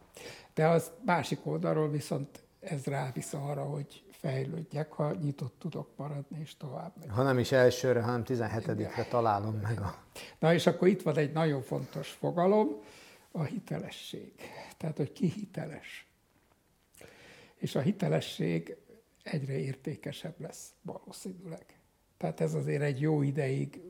[0.53, 6.57] De az másik oldalról viszont ez rávisz arra, hogy fejlődjek, ha nyitott tudok maradni, és
[6.57, 7.09] tovább megy.
[7.09, 9.95] Ha nem is elsőre, hanem 17-re találom meg a...
[10.39, 12.67] Na és akkor itt van egy nagyon fontos fogalom,
[13.31, 14.33] a hitelesség.
[14.77, 16.07] Tehát, hogy ki hiteles
[17.57, 18.77] és a hitelesség
[19.23, 21.65] egyre értékesebb lesz valószínűleg.
[22.17, 23.81] Tehát ez azért egy jó ideig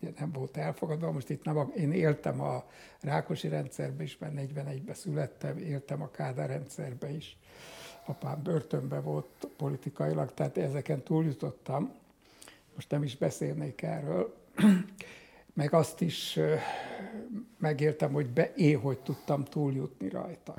[0.00, 1.12] ugye nem volt elfogadva.
[1.12, 2.64] Most itt nem, én éltem a
[3.00, 7.38] Rákosi rendszerbe is, mert 41-ben születtem, éltem a Kádár rendszerbe is.
[8.04, 11.92] Apám börtönbe volt politikailag, tehát ezeken túljutottam.
[12.74, 14.34] Most nem is beszélnék erről.
[15.54, 16.38] Meg azt is
[17.58, 20.54] megéltem, hogy be, én hogy tudtam túljutni rajta.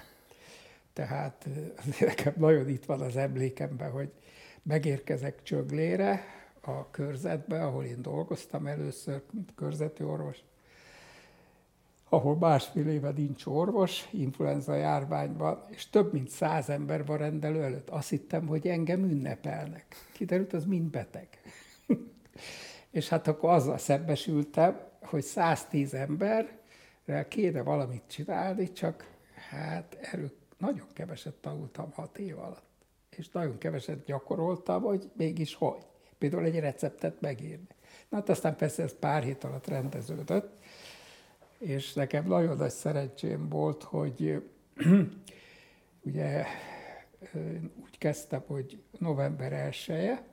[0.93, 1.47] Tehát
[1.99, 4.11] nekem nagyon itt van az emlékemben, hogy
[4.63, 6.23] megérkezek Csöglére,
[6.61, 9.21] a körzetbe, ahol én dolgoztam először,
[9.55, 10.43] körzeti orvos,
[12.13, 17.89] ahol másfél éve nincs orvos, influenza járványban, és több mint száz ember van rendelő előtt.
[17.89, 19.85] Azt hittem, hogy engem ünnepelnek.
[20.11, 21.27] Kiderült, az mind beteg.
[22.91, 29.07] és hát akkor azzal szembesültem, hogy 110 emberrel kéne valamit csinálni, csak
[29.49, 32.69] hát erők nagyon keveset tanultam hat év alatt.
[33.09, 35.85] És nagyon keveset gyakoroltam, hogy mégis hogy.
[36.17, 37.67] Például egy receptet megírni.
[38.09, 40.59] Na hát aztán persze ez pár hét alatt rendeződött,
[41.61, 44.43] és nekem nagyon nagy szerencsém volt, hogy
[46.07, 46.45] ugye
[47.83, 50.23] úgy kezdtem, hogy november 1 -e,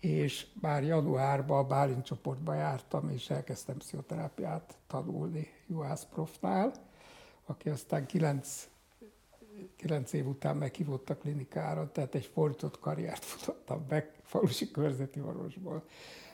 [0.00, 6.72] és már januárban a Bálint csoportba jártam, és elkezdtem pszichoterápiát tanulni Juhász profnál,
[7.44, 8.68] aki aztán kilenc,
[9.76, 15.84] kilenc év után meghívott a klinikára, tehát egy fordított karriert futottam meg falusi körzeti orvosból.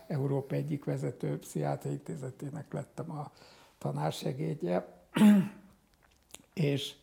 [0.06, 3.32] Európa egyik vezető pszichiátria intézetének lettem a
[3.80, 5.04] tanársegédje,
[6.54, 6.94] és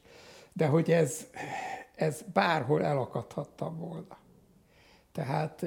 [0.54, 1.28] de hogy ez,
[1.96, 4.18] ez bárhol elakadhattam volna.
[5.12, 5.66] Tehát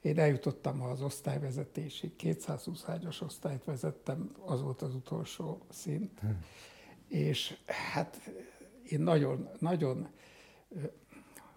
[0.00, 6.44] én eljutottam az osztályvezetésig, 220 ágyas osztályt vezettem, az volt az utolsó szint, hmm.
[7.08, 8.30] és hát
[8.88, 10.08] én nagyon, nagyon,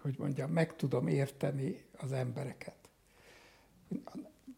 [0.00, 2.88] hogy mondjam, meg tudom érteni az embereket.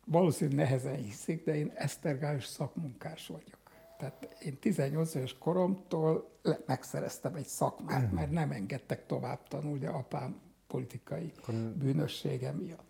[0.05, 3.66] Valószínűleg nehezen hiszik, de én esztergályos szakmunkás vagyok.
[3.99, 6.31] Tehát én 18 éves koromtól
[6.67, 11.33] megszereztem egy szakmát, mert nem engedtek tovább tanulni apám politikai
[11.75, 12.85] bűnössége miatt.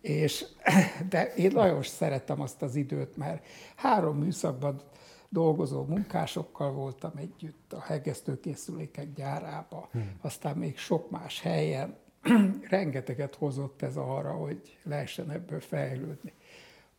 [0.00, 0.44] És,
[1.08, 3.46] de én nagyon szerettem azt az időt, mert
[3.76, 4.82] három műszakban
[5.28, 10.10] dolgozó munkásokkal voltam együtt a hegesztőkészülékek gyárába, hmm.
[10.20, 11.96] aztán még sok más helyen.
[12.68, 16.32] Rengeteget hozott ez arra, hogy lehessen ebből fejlődni.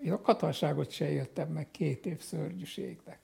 [0.03, 3.19] Én a katonságot se éltem meg két év szörnyűségnek.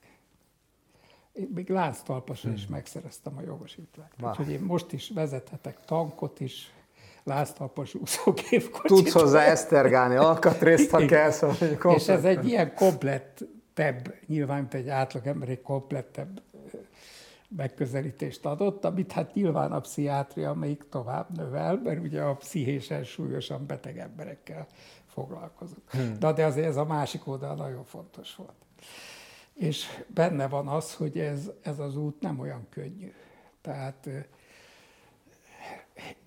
[1.33, 2.57] Én még lánctalpasra hmm.
[2.57, 4.11] is megszereztem a jogosítványt.
[4.21, 6.71] Úgyhogy én most is vezethetek tankot is,
[7.23, 8.87] lánctalpas úszógépkocsit.
[8.87, 14.89] Tudsz hozzá esztergálni alkatrészt, ha kell, szóval És ez egy ilyen komplettebb, nyilván, mint egy
[14.89, 16.41] átlagember, egy komplettebb
[17.49, 23.65] megközelítést adott, amit hát nyilván a pszichiátria még tovább növel, mert ugye a pszichésen súlyosan
[23.65, 24.67] beteg emberekkel
[25.17, 25.89] foglalkozunk.
[25.91, 26.19] Hmm.
[26.19, 28.55] De, de azért ez a másik oldal nagyon fontos volt.
[29.53, 33.13] És benne van az, hogy ez, ez az út nem olyan könnyű.
[33.61, 34.09] Tehát,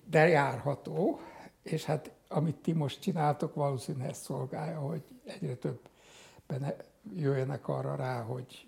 [0.05, 1.19] de járható,
[1.63, 5.79] és hát amit ti most csináltok, valószínűleg ezt szolgálja, hogy egyre több
[6.47, 6.75] benne
[7.15, 8.67] jöjjenek arra rá, hogy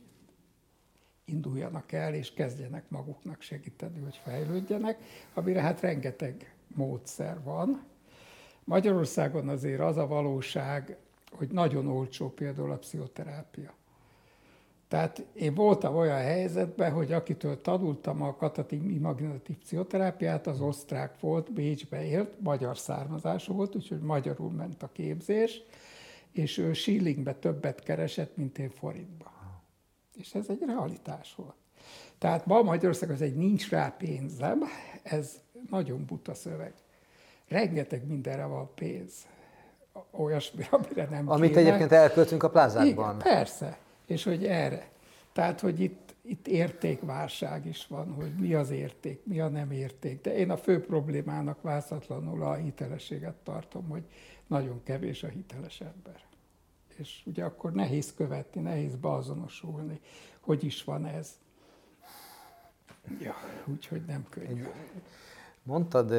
[1.25, 4.97] induljanak el, és kezdjenek maguknak segíteni, hogy fejlődjenek,
[5.33, 7.91] amire hát rengeteg módszer van,
[8.63, 10.97] Magyarországon azért az a valóság,
[11.31, 13.73] hogy nagyon olcsó például a pszichoterápia.
[14.87, 21.53] Tehát én voltam olyan helyzetben, hogy akitől tanultam a katatin imaginatív pszichoterápiát, az osztrák volt,
[21.53, 25.61] Bécsbe élt, magyar származású volt, úgyhogy magyarul ment a képzés,
[26.31, 29.31] és ő shillingbe többet keresett, mint én forintba.
[30.15, 31.55] És ez egy realitás volt.
[32.17, 34.63] Tehát ma Magyarország az egy nincs rá pénzem,
[35.03, 36.73] ez nagyon buta szöveg
[37.47, 39.13] rengeteg mindenre van pénz.
[40.11, 41.61] Olyasmi, amire nem Amit kéne.
[41.61, 43.15] egyébként elköltünk a plázákban.
[43.15, 43.77] Igen, persze.
[44.05, 44.91] És hogy erre.
[45.33, 50.21] Tehát, hogy itt, itt értékválság is van, hogy mi az érték, mi a nem érték.
[50.21, 54.03] De én a fő problémának vászatlanul a hitelességet tartom, hogy
[54.47, 56.19] nagyon kevés a hiteles ember.
[56.97, 59.99] És ugye akkor nehéz követni, nehéz beazonosulni,
[60.39, 61.29] hogy is van ez.
[63.19, 64.63] Ja, úgyhogy nem könnyű.
[65.63, 66.13] Mondtad,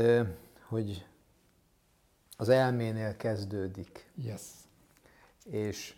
[0.68, 1.06] hogy
[2.36, 4.10] az elménél kezdődik.
[4.14, 4.42] Yes.
[5.44, 5.94] És,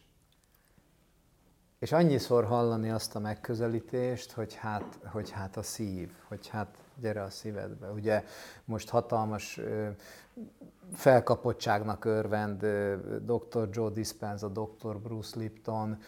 [1.78, 7.22] és annyiszor hallani azt a megközelítést, hogy hát, hogy hát a szív, hogy hát gyere
[7.22, 7.90] a szívedbe.
[7.90, 8.24] Ugye
[8.64, 9.60] most hatalmas
[10.94, 12.66] felkapottságnak örvend
[13.20, 13.68] dr.
[13.72, 14.98] Joe Dispenza, dr.
[14.98, 15.98] Bruce Lipton,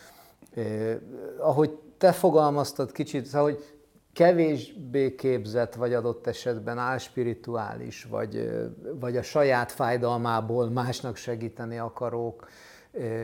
[1.38, 3.77] ahogy te fogalmaztad kicsit, szóval, hogy
[4.18, 8.50] kevésbé képzett, vagy adott esetben álspirituális, vagy,
[9.00, 12.48] vagy a saját fájdalmából másnak segíteni akarók,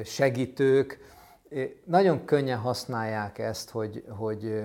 [0.04, 0.98] segítők,
[1.84, 4.62] nagyon könnyen használják ezt, hogy, hogy,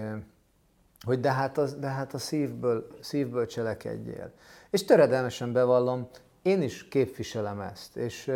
[1.06, 4.32] hogy de, hát az, de hát a szívből, szívből cselekedjél.
[4.70, 6.08] És töredelmesen bevallom,
[6.42, 7.96] én is képviselem ezt.
[7.96, 8.32] És,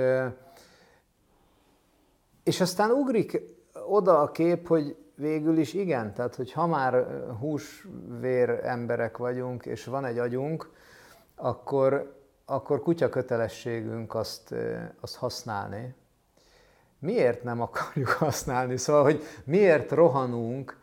[2.44, 3.42] és aztán ugrik
[3.88, 7.08] oda a kép, hogy végül is igen, tehát hogy ha már
[7.40, 10.70] húsvér emberek vagyunk, és van egy agyunk,
[11.36, 14.56] akkor, akkor kutya kötelességünk azt,
[15.00, 15.96] azt használni.
[17.00, 18.78] Miért nem akarjuk használni?
[18.78, 20.82] Szóval, hogy miért rohanunk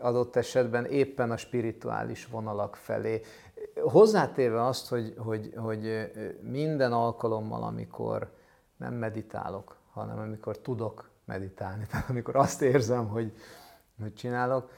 [0.00, 3.20] adott esetben éppen a spirituális vonalak felé.
[3.82, 6.10] Hozzátéve azt, hogy, hogy, hogy
[6.40, 8.30] minden alkalommal, amikor
[8.76, 13.32] nem meditálok, hanem amikor tudok meditálni, tehát amikor azt érzem, hogy,
[14.00, 14.70] hogy csinálok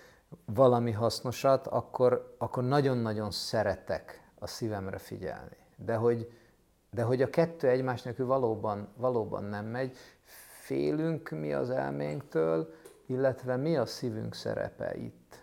[0.44, 5.56] valami hasznosat, akkor, akkor nagyon-nagyon szeretek a szívemre figyelni.
[5.76, 6.32] De hogy,
[6.90, 9.96] de hogy a kettő egymás nélkül valóban, valóban nem megy,
[10.60, 12.74] félünk mi az elménktől,
[13.06, 15.42] illetve mi a szívünk szerepe itt?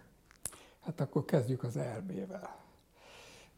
[0.80, 2.56] Hát akkor kezdjük az elmével.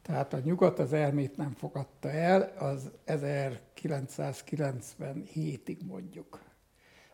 [0.01, 6.48] Tehát a nyugat az elmét nem fogadta el, az 1997-ig mondjuk.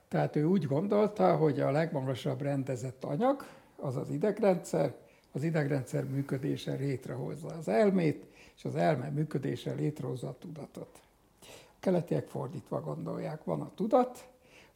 [0.07, 3.45] Tehát ő úgy gondolta, hogy a legmagasabb rendezett anyag,
[3.75, 4.95] az az idegrendszer,
[5.31, 8.25] az idegrendszer működése létrehozza az elmét,
[8.55, 10.99] és az elme működése létrehozza a tudatot.
[11.41, 14.27] A keletiek fordítva gondolják, van a tudat,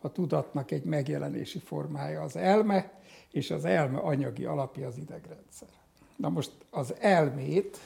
[0.01, 2.91] a tudatnak egy megjelenési formája az elme,
[3.31, 5.69] és az elme anyagi alapja az idegrendszer.
[6.15, 7.77] Na most az elmét,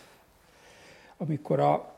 [1.18, 1.96] amikor a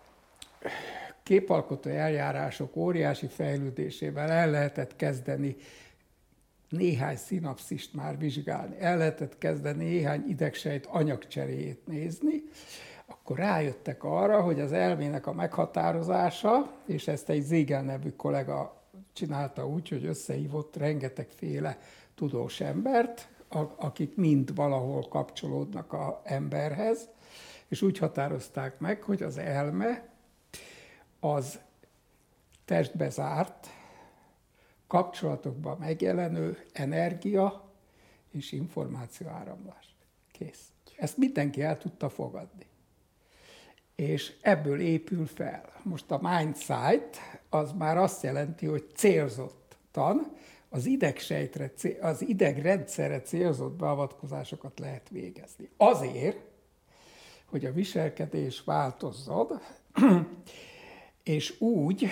[1.26, 5.56] képalkotó eljárások óriási fejlődésével el lehetett kezdeni
[6.70, 12.44] néhány szinapszist már vizsgálni, el lehetett kezdeni néhány idegsejt anyagcseréjét nézni,
[13.06, 19.68] akkor rájöttek arra, hogy az elmének a meghatározása, és ezt egy Zégel nevű kollega csinálta
[19.68, 21.78] úgy, hogy összehívott rengetegféle
[22.16, 23.30] tudós embert,
[23.76, 27.10] akik mind valahol kapcsolódnak a emberhez,
[27.68, 30.14] és úgy határozták meg, hogy az elme
[31.34, 31.60] az
[32.66, 33.68] testbe zárt,
[34.88, 37.70] kapcsolatokban megjelenő energia
[38.32, 39.96] és információ áramlás.
[40.32, 40.68] Kész.
[40.98, 42.66] Ezt mindenki el tudta fogadni.
[43.96, 45.70] És ebből épül fel.
[45.84, 47.18] Most a mindsight
[47.50, 50.34] az már azt jelenti, hogy célzottan
[50.70, 51.72] az idegsejtre,
[52.02, 55.70] az idegrendszerre célzott beavatkozásokat lehet végezni.
[55.78, 56.38] Azért,
[57.46, 59.48] hogy a viselkedés változzon,
[61.26, 62.08] és úgy,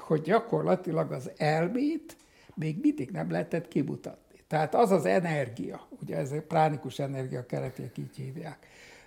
[0.00, 2.16] hogy gyakorlatilag az elmét
[2.54, 4.40] még mindig nem lehetett kimutatni.
[4.46, 8.66] Tehát az az energia, ugye ez a pránikus energia kereték így hívják,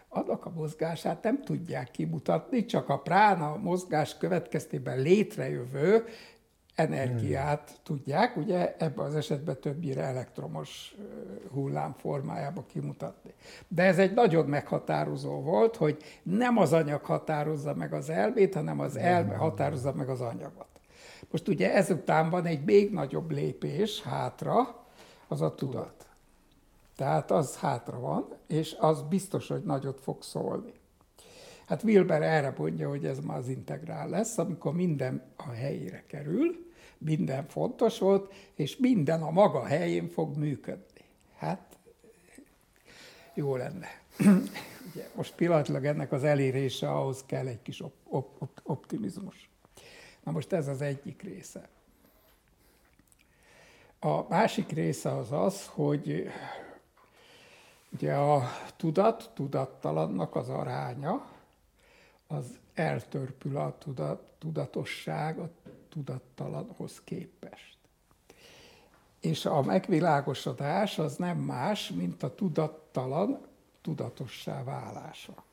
[0.09, 6.05] annak a mozgását nem tudják kimutatni, csak a prána mozgás következtében létrejövő
[6.79, 7.77] energiát hmm.
[7.83, 10.95] tudják, ugye ebben az esetben többnyire elektromos
[11.51, 13.33] hullám formájába kimutatni.
[13.67, 18.79] De ez egy nagyon meghatározó volt, hogy nem az anyag határozza meg az elmét, hanem
[18.79, 20.67] az elme határozza meg az anyagot.
[21.31, 24.79] Most ugye ezután van egy még nagyobb lépés hátra,
[25.27, 26.07] az a tudat.
[26.95, 30.73] Tehát az hátra van, és az biztos, hogy nagyot fog szólni.
[31.65, 36.68] Hát Wilber erre mondja, hogy ez már az integrál lesz, amikor minden a helyére kerül,
[36.99, 41.01] minden fontos volt, és minden a maga helyén fog működni.
[41.37, 41.77] Hát
[43.33, 43.87] jó lenne.
[44.91, 49.49] Ugye, most pillanatilag ennek az elérése ahhoz kell egy kis op- op- optimizmus.
[50.23, 51.69] Na most ez az egyik része.
[53.99, 56.29] A másik része az az, hogy
[57.89, 61.27] ugye a tudat, tudattalannak az aránya,
[62.27, 65.49] az eltörpül a tudat, tudatosság a
[65.89, 67.77] tudattalanhoz képest.
[69.19, 73.47] És a megvilágosodás az nem más, mint a tudattalan
[73.81, 75.43] tudatossá válása.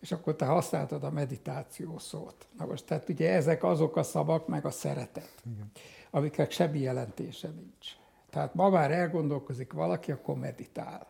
[0.00, 2.46] És akkor te használtad a meditáció szót.
[2.58, 5.70] Na most, tehát ugye ezek azok a szavak, meg a szeretet, Igen.
[6.10, 7.96] amiknek semmi jelentése nincs.
[8.30, 11.06] Tehát ma már elgondolkozik valaki, akkor meditál.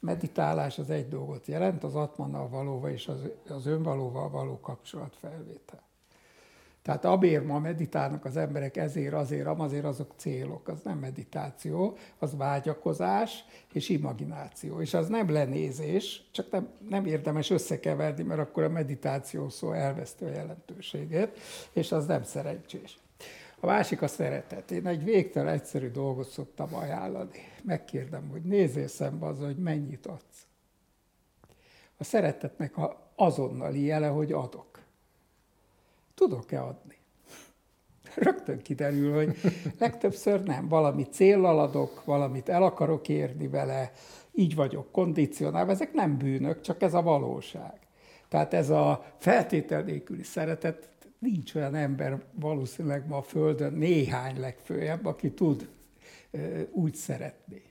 [0.00, 5.82] Meditálás az egy dolgot jelent, az atmannal valóval és az, az önvalóval való kapcsolatfelvétel.
[6.82, 10.68] Tehát abért ma meditálnak az emberek ezért, azért, amazért azok célok.
[10.68, 14.80] Az nem meditáció, az vágyakozás és imagináció.
[14.80, 20.24] És az nem lenézés, csak nem, nem érdemes összekeverni, mert akkor a meditáció szó elveszti
[20.24, 21.38] a jelentőségét,
[21.72, 22.98] és az nem szerencsés.
[23.60, 24.70] A másik a szeretet.
[24.70, 27.38] Én egy végtelen egyszerű dolgot szoktam ajánlani.
[27.62, 30.46] Megkérdem, hogy nézzél szembe az, hogy mennyit adsz.
[31.96, 32.74] A szeretetnek
[33.14, 34.69] azonnali jele, hogy adok
[36.20, 36.98] tudok-e adni?
[38.14, 39.36] Rögtön kiderül, hogy
[39.78, 40.68] legtöbbször nem.
[40.68, 43.92] Valami céllal adok, valamit el akarok érni vele,
[44.32, 45.70] így vagyok kondicionálva.
[45.70, 47.78] Ezek nem bűnök, csak ez a valóság.
[48.28, 55.06] Tehát ez a feltétel nélküli szeretet, nincs olyan ember valószínűleg ma a Földön, néhány legfőjebb,
[55.06, 55.68] aki tud
[56.72, 57.62] úgy szeretni.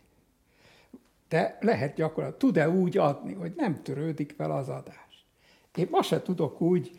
[1.27, 5.25] De lehet gyakorlatilag, tud-e úgy adni, hogy nem törődik vele az adás.
[5.75, 6.91] Én ma se tudok úgy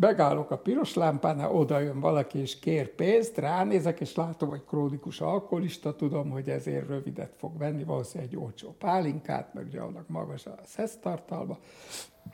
[0.00, 5.20] Megállok a piros lámpánál, oda jön valaki és kér pénzt, ránézek, és látom, hogy krónikus
[5.20, 10.46] alkoholista, tudom, hogy ezért rövidet fog venni, valószínűleg egy olcsó pálinkát, meg ugye annak magas
[10.46, 11.58] a szesztartalma,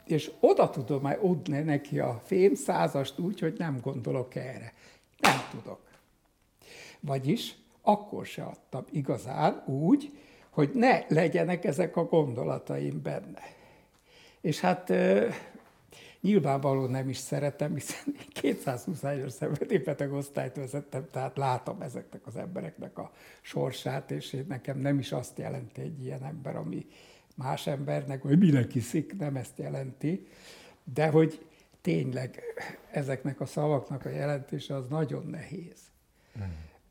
[0.05, 4.73] és oda tudom már adni neki a fém százast úgy, hogy nem gondolok erre.
[5.19, 5.79] Nem tudok.
[6.99, 10.11] Vagyis akkor se adtam igazán úgy,
[10.49, 13.41] hogy ne legyenek ezek a gondolataim benne.
[14.41, 14.93] És hát
[16.21, 22.97] Nyilvánvaló nem is szeretem, hiszen 220 éves szenvedélybeteg osztályt vezettem, tehát látom ezeknek az embereknek
[22.97, 23.11] a
[23.41, 26.85] sorsát, és nekem nem is azt jelenti egy ilyen ember, ami
[27.35, 30.27] más embernek, vagy minek iszik, nem ezt jelenti,
[30.93, 31.45] de hogy
[31.81, 32.43] tényleg
[32.91, 35.79] ezeknek a szavaknak a jelentése az nagyon nehéz.
[36.39, 36.43] Mm.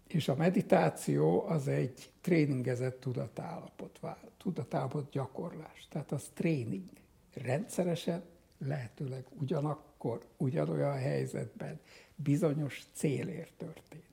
[0.09, 4.01] És a meditáció az egy tréningezett tudatállapot,
[4.39, 5.87] tudatállapot gyakorlás.
[5.91, 6.89] Tehát az tréning.
[7.35, 8.23] Rendszeresen,
[8.59, 11.81] lehetőleg ugyanakkor, ugyanolyan helyzetben,
[12.15, 14.05] bizonyos célért történik.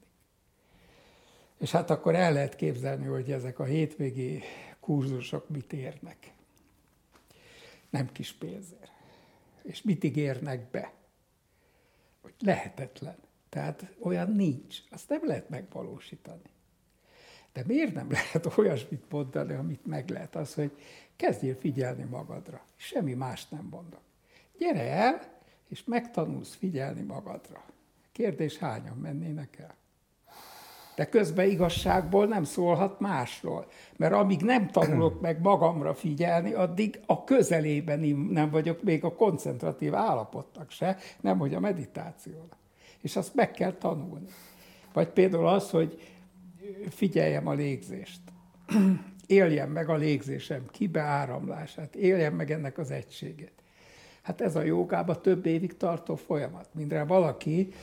[1.58, 4.42] És hát akkor el lehet képzelni, hogy ezek a hétvégi
[4.80, 6.34] kurzusok mit érnek.
[7.90, 8.92] Nem kis pénzért.
[9.62, 10.94] És mit ígérnek be?
[12.22, 13.18] Hogy lehetetlen.
[13.50, 14.78] Tehát olyan nincs.
[14.90, 16.52] Azt nem lehet megvalósítani.
[17.54, 20.36] De miért nem lehet olyasmit mondani, amit meg lehet?
[20.36, 20.72] Az, hogy
[21.16, 22.66] kezdjél figyelni magadra.
[22.76, 24.02] Semmi mást nem mondok.
[24.58, 25.22] Gyere el,
[25.70, 27.64] és megtanulsz figyelni magadra.
[28.12, 29.76] Kérdés, hányan mennének el?
[30.96, 33.68] De közben igazságból nem szólhat másról.
[33.98, 39.96] Mert amíg nem tanulok meg magamra figyelni, addig a közelében nem vagyok még a koncentratív
[39.96, 42.58] állapotnak se, nem hogy a meditációnak.
[43.02, 44.28] És azt meg kell tanulni.
[44.94, 46.02] Vagy például az, hogy
[46.90, 48.22] figyeljem a légzést.
[49.28, 53.63] Éljem meg a légzésem kibeáramlását, éljem meg ennek az egységét.
[54.24, 56.68] Hát ez a jogában több évig tartó folyamat.
[56.74, 57.74] Mindre valaki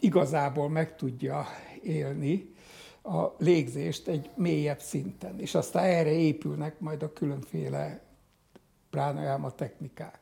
[0.00, 1.46] igazából meg tudja
[1.82, 2.54] élni
[3.02, 8.00] a légzést egy mélyebb szinten, és aztán erre épülnek majd a különféle
[8.90, 10.18] pránajáma technikák.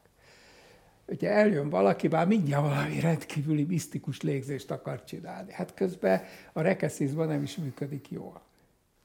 [1.06, 5.52] Ugye eljön valaki, bár mindjárt valami rendkívüli misztikus légzést akar csinálni.
[5.52, 6.22] Hát közben
[6.52, 8.40] a rekeszizma nem is működik jól.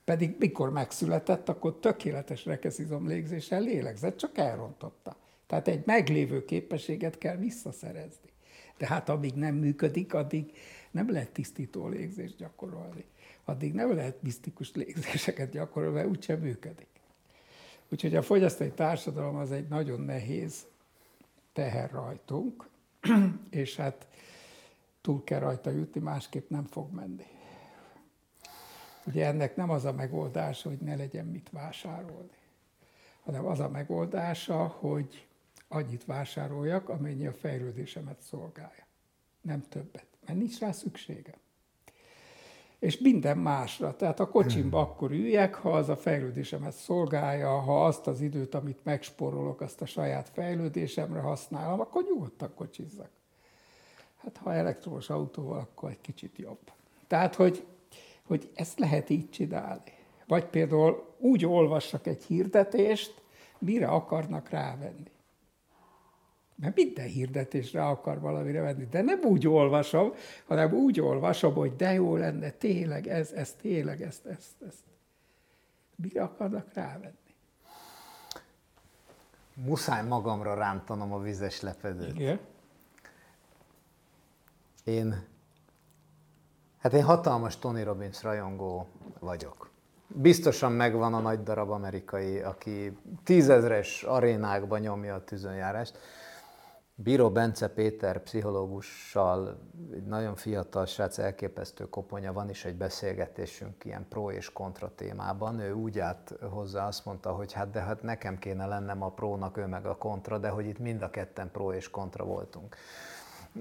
[0.03, 5.15] Pedig mikor megszületett, akkor tökéletes rekeszizom légzéssel lélegzett, csak elrontotta.
[5.51, 8.29] Tehát egy meglévő képességet kell visszaszerezni.
[8.77, 10.51] De hát amíg nem működik, addig
[10.91, 13.05] nem lehet tisztító légzést gyakorolni.
[13.45, 16.87] Addig nem lehet misztikus légzéseket gyakorolni, mert úgysem működik.
[17.89, 20.65] Úgyhogy a fogyasztói társadalom az egy nagyon nehéz
[21.53, 22.69] teher rajtunk,
[23.49, 24.07] és hát
[25.01, 27.25] túl kell rajta jutni, másképp nem fog menni.
[29.05, 32.37] Ugye ennek nem az a megoldása, hogy ne legyen mit vásárolni,
[33.23, 35.25] hanem az a megoldása, hogy
[35.71, 38.85] annyit vásároljak, amennyi a fejlődésemet szolgálja.
[39.41, 41.35] Nem többet, mert nincs rá szükségem.
[42.79, 43.95] És minden másra.
[43.95, 44.91] Tehát a kocsimba hmm.
[44.91, 49.85] akkor üljek, ha az a fejlődésemet szolgálja, ha azt az időt, amit megsporolok, azt a
[49.85, 53.09] saját fejlődésemre használom, akkor nyugodtan kocsizzak.
[54.17, 56.71] Hát ha elektromos autóval, akkor egy kicsit jobb.
[57.07, 57.65] Tehát, hogy,
[58.23, 59.93] hogy ezt lehet így csinálni.
[60.27, 63.21] Vagy például úgy olvassak egy hirdetést,
[63.59, 65.11] mire akarnak rávenni
[66.61, 68.85] mert minden hirdetésre akar valamire venni.
[68.85, 70.13] De nem úgy olvasom,
[70.47, 74.79] hanem úgy olvasom, hogy de jó lenne, tényleg, ez, ez tényleg, ezt, ezt, ezt.
[75.95, 77.15] Mire akarnak rávenni?
[79.53, 82.19] Muszáj magamra rántanom a vizes lepedőt.
[82.19, 82.39] Igen.
[84.83, 85.23] Én,
[86.79, 88.87] hát én hatalmas Tony Robbins rajongó
[89.19, 89.69] vagyok.
[90.07, 95.97] Biztosan megvan a nagy darab amerikai, aki tízezres arénákban nyomja a tűzönjárást.
[97.03, 99.59] Bíró Bence Péter pszichológussal,
[99.93, 105.59] egy nagyon fiatal srác, elképesztő koponya, van is egy beszélgetésünk ilyen pro és kontra témában.
[105.59, 109.57] Ő úgy állt hozzá, azt mondta, hogy hát de hát nekem kéne lennem a prónak,
[109.57, 112.75] ő meg a kontra, de hogy itt mind a ketten pro és kontra voltunk.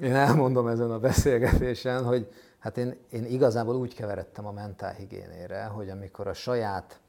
[0.02, 5.88] Én elmondom ezen a beszélgetésen, hogy hát én, én igazából úgy keveredtem a mentálhigiénére, hogy
[5.88, 7.00] amikor a saját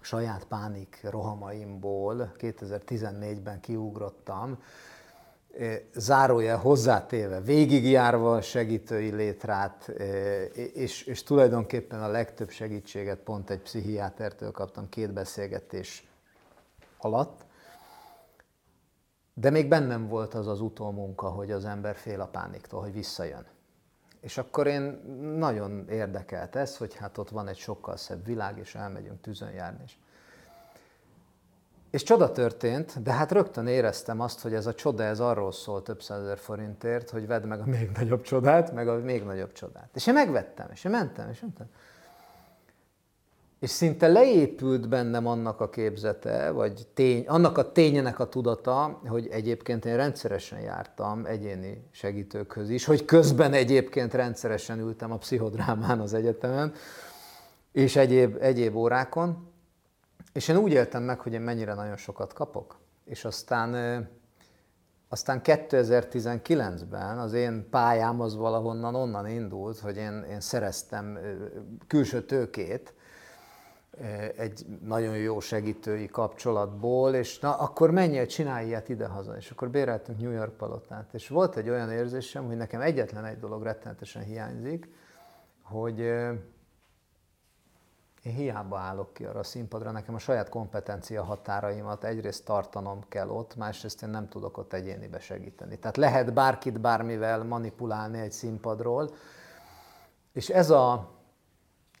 [0.00, 4.58] saját pánik rohamaimból 2014-ben kiugrottam,
[5.94, 9.88] zárója hozzátéve, végigjárva a segítői létrát,
[10.74, 16.08] és, és tulajdonképpen a legtöbb segítséget pont egy pszichiátertől kaptam két beszélgetés
[16.98, 17.46] alatt,
[19.34, 23.46] de még bennem volt az az utómunka, hogy az ember fél a pániktól, hogy visszajön.
[24.20, 24.82] És akkor én
[25.38, 29.82] nagyon érdekelt ez, hogy hát ott van egy sokkal szebb világ, és elmegyünk tűzön járni.
[29.84, 29.96] És
[31.90, 35.82] és csoda történt, de hát rögtön éreztem azt, hogy ez a csoda, ez arról szól
[35.82, 39.88] több százezer forintért, hogy vedd meg a még nagyobb csodát, meg a még nagyobb csodát.
[39.94, 41.66] És én megvettem, és én mentem, és mentem.
[43.60, 49.28] És szinte leépült bennem annak a képzete, vagy tény, annak a ténynek a tudata, hogy
[49.28, 56.14] egyébként én rendszeresen jártam egyéni segítőkhöz is, hogy közben egyébként rendszeresen ültem a pszichodrámán az
[56.14, 56.72] egyetemen,
[57.72, 59.48] és egyéb, egyéb órákon,
[60.38, 62.78] és én úgy éltem meg, hogy én mennyire nagyon sokat kapok.
[63.04, 63.74] És aztán,
[65.08, 71.18] aztán 2019-ben az én pályám az valahonnan onnan indult, hogy én, én szereztem
[71.86, 72.94] külső tőkét,
[74.36, 79.36] egy nagyon jó segítői kapcsolatból, és na, akkor menjél, csinálj ilyet idehaza.
[79.36, 81.14] És akkor béreltünk New York palotát.
[81.14, 84.88] És volt egy olyan érzésem, hogy nekem egyetlen egy dolog rettenetesen hiányzik,
[85.62, 86.12] hogy
[88.28, 93.28] én hiába állok ki arra a színpadra, nekem a saját kompetencia határaimat egyrészt tartanom kell
[93.28, 95.78] ott, másrészt én nem tudok ott egyénibe segíteni.
[95.78, 99.14] Tehát lehet bárkit bármivel manipulálni egy színpadról,
[100.32, 101.10] és ez a,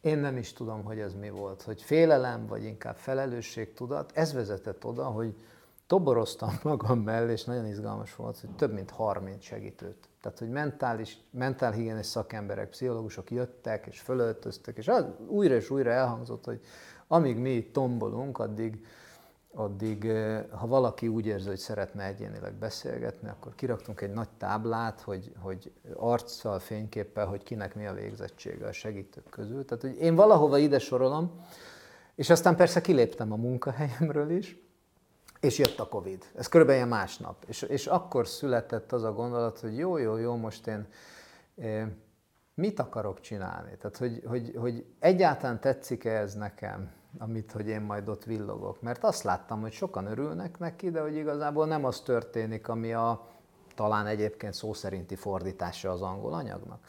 [0.00, 4.84] én nem is tudom, hogy ez mi volt, hogy félelem, vagy inkább felelősségtudat, ez vezetett
[4.84, 5.34] oda, hogy
[5.86, 10.07] toboroztam magam mellé, és nagyon izgalmas volt, hogy több mint 30 segítőt.
[10.20, 16.44] Tehát, hogy mentális, mentálhigiénis szakemberek, pszichológusok jöttek, és fölöltöztek, és az újra és újra elhangzott,
[16.44, 16.60] hogy
[17.06, 18.86] amíg mi tombolunk, addig,
[19.54, 25.00] addig, eh, ha valaki úgy érzi, hogy szeretne egyénileg beszélgetni, akkor kiraktunk egy nagy táblát,
[25.00, 29.64] hogy, hogy arccal, fényképpel, hogy kinek mi a végzettsége a segítők közül.
[29.64, 31.44] Tehát, hogy én valahova ide sorolom,
[32.14, 34.67] és aztán persze kiléptem a munkahelyemről is,
[35.40, 36.24] és jött a Covid.
[36.34, 37.44] Ez körülbelül ilyen másnap.
[37.46, 40.86] És, és akkor született az a gondolat, hogy jó, jó, jó, most én
[42.54, 43.76] mit akarok csinálni?
[43.76, 48.82] Tehát, hogy, hogy, hogy egyáltalán tetszik-e ez nekem, amit, hogy én majd ott villogok.
[48.82, 53.26] Mert azt láttam, hogy sokan örülnek neki, de hogy igazából nem az történik, ami a
[53.74, 56.80] talán egyébként szó szerinti fordítása az angol anyagnak.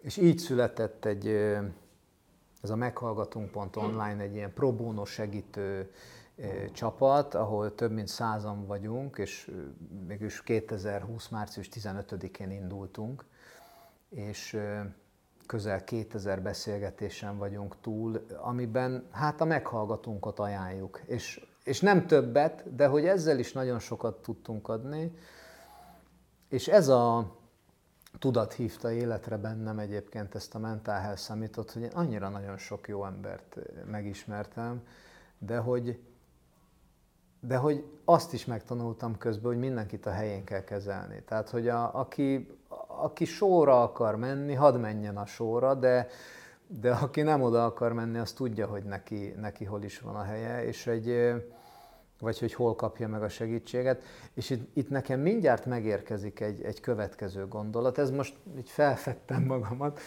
[0.00, 1.26] És így született egy,
[2.62, 5.92] ez a meghallgatunk.online egy ilyen pro bono segítő
[6.72, 9.50] csapat, ahol több mint százan vagyunk, és
[10.06, 11.28] mégis 2020.
[11.28, 13.24] március 15-én indultunk,
[14.08, 14.58] és
[15.46, 21.00] közel 2000 beszélgetésen vagyunk túl, amiben hát a meghallgatunkat ajánljuk.
[21.06, 25.12] És, és nem többet, de hogy ezzel is nagyon sokat tudtunk adni,
[26.48, 27.36] és ez a
[28.18, 32.88] tudat hívta életre bennem egyébként ezt a Mental Health Summitot, hogy én annyira nagyon sok
[32.88, 33.56] jó embert
[33.86, 34.82] megismertem,
[35.38, 36.00] de hogy
[37.46, 41.22] de hogy azt is megtanultam közben, hogy mindenkit a helyén kell kezelni.
[41.22, 42.48] Tehát, hogy a, aki,
[42.86, 46.08] aki sóra akar menni, hadd menjen a sóra, de,
[46.66, 50.22] de aki nem oda akar menni, az tudja, hogy neki, neki hol is van a
[50.22, 51.32] helye, és egy,
[52.20, 54.02] vagy hogy hol kapja meg a segítséget.
[54.34, 60.00] És itt, itt nekem mindjárt megérkezik egy, egy következő gondolat, ez most így felfedtem magamat,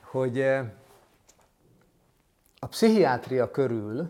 [0.00, 0.40] hogy
[2.58, 4.08] a pszichiátria körül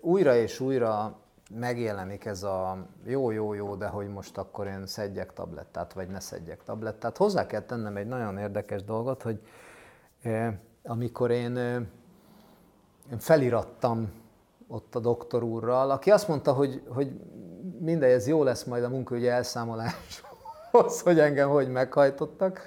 [0.00, 1.20] újra és újra
[1.54, 6.20] megjelenik ez a jó, jó, jó, de hogy most akkor én szedjek tablettát, vagy ne
[6.20, 7.16] szedjek tablettát.
[7.16, 9.40] Hozzá kell tennem egy nagyon érdekes dolgot, hogy
[10.22, 11.82] eh, amikor én, eh,
[13.10, 14.12] én felirattam
[14.68, 17.20] ott a doktor úrral, aki azt mondta, hogy, hogy
[17.78, 22.60] mindegy, ez jó lesz majd a munkaügyi elszámoláshoz, hogy engem hogy meghajtottak,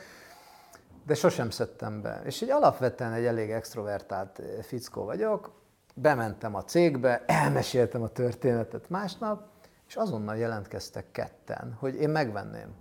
[1.05, 2.21] de sosem szedtem be.
[2.25, 5.62] És egy alapvetően egy elég extrovertált eh, fickó vagyok,
[5.93, 9.47] bementem a cégbe, elmeséltem a történetet másnap,
[9.87, 12.73] és azonnal jelentkeztek ketten, hogy én megvenném.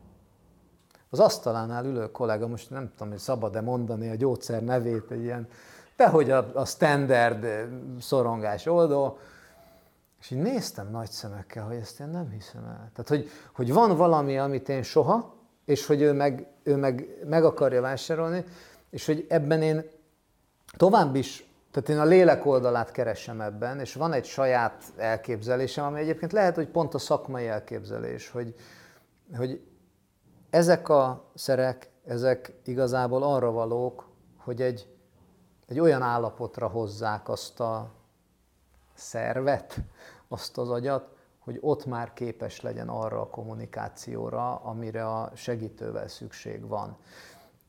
[1.10, 5.48] Az asztalánál ülő kollega, most nem tudom, hogy szabad-e mondani a gyógyszer nevét, egy ilyen,
[5.96, 7.66] de hogy a, a standard eh,
[8.00, 9.18] szorongás oldó,
[10.20, 12.90] és így néztem nagy szemekkel, hogy ezt én nem hiszem el.
[12.92, 15.34] Tehát, hogy, hogy van valami, amit én soha,
[15.64, 18.44] és hogy ő meg, ő meg, meg akarja vásárolni,
[18.90, 19.82] és hogy ebben én
[20.76, 26.00] tovább is tehát én a lélek oldalát keresem ebben, és van egy saját elképzelésem, ami
[26.00, 28.54] egyébként lehet, hogy pont a szakmai elképzelés, hogy,
[29.36, 29.60] hogy
[30.50, 34.88] ezek a szerek, ezek igazából arra valók, hogy egy,
[35.66, 37.90] egy olyan állapotra hozzák azt a
[38.94, 39.80] szervet,
[40.28, 41.08] azt az agyat,
[41.38, 46.96] hogy ott már képes legyen arra a kommunikációra, amire a segítővel szükség van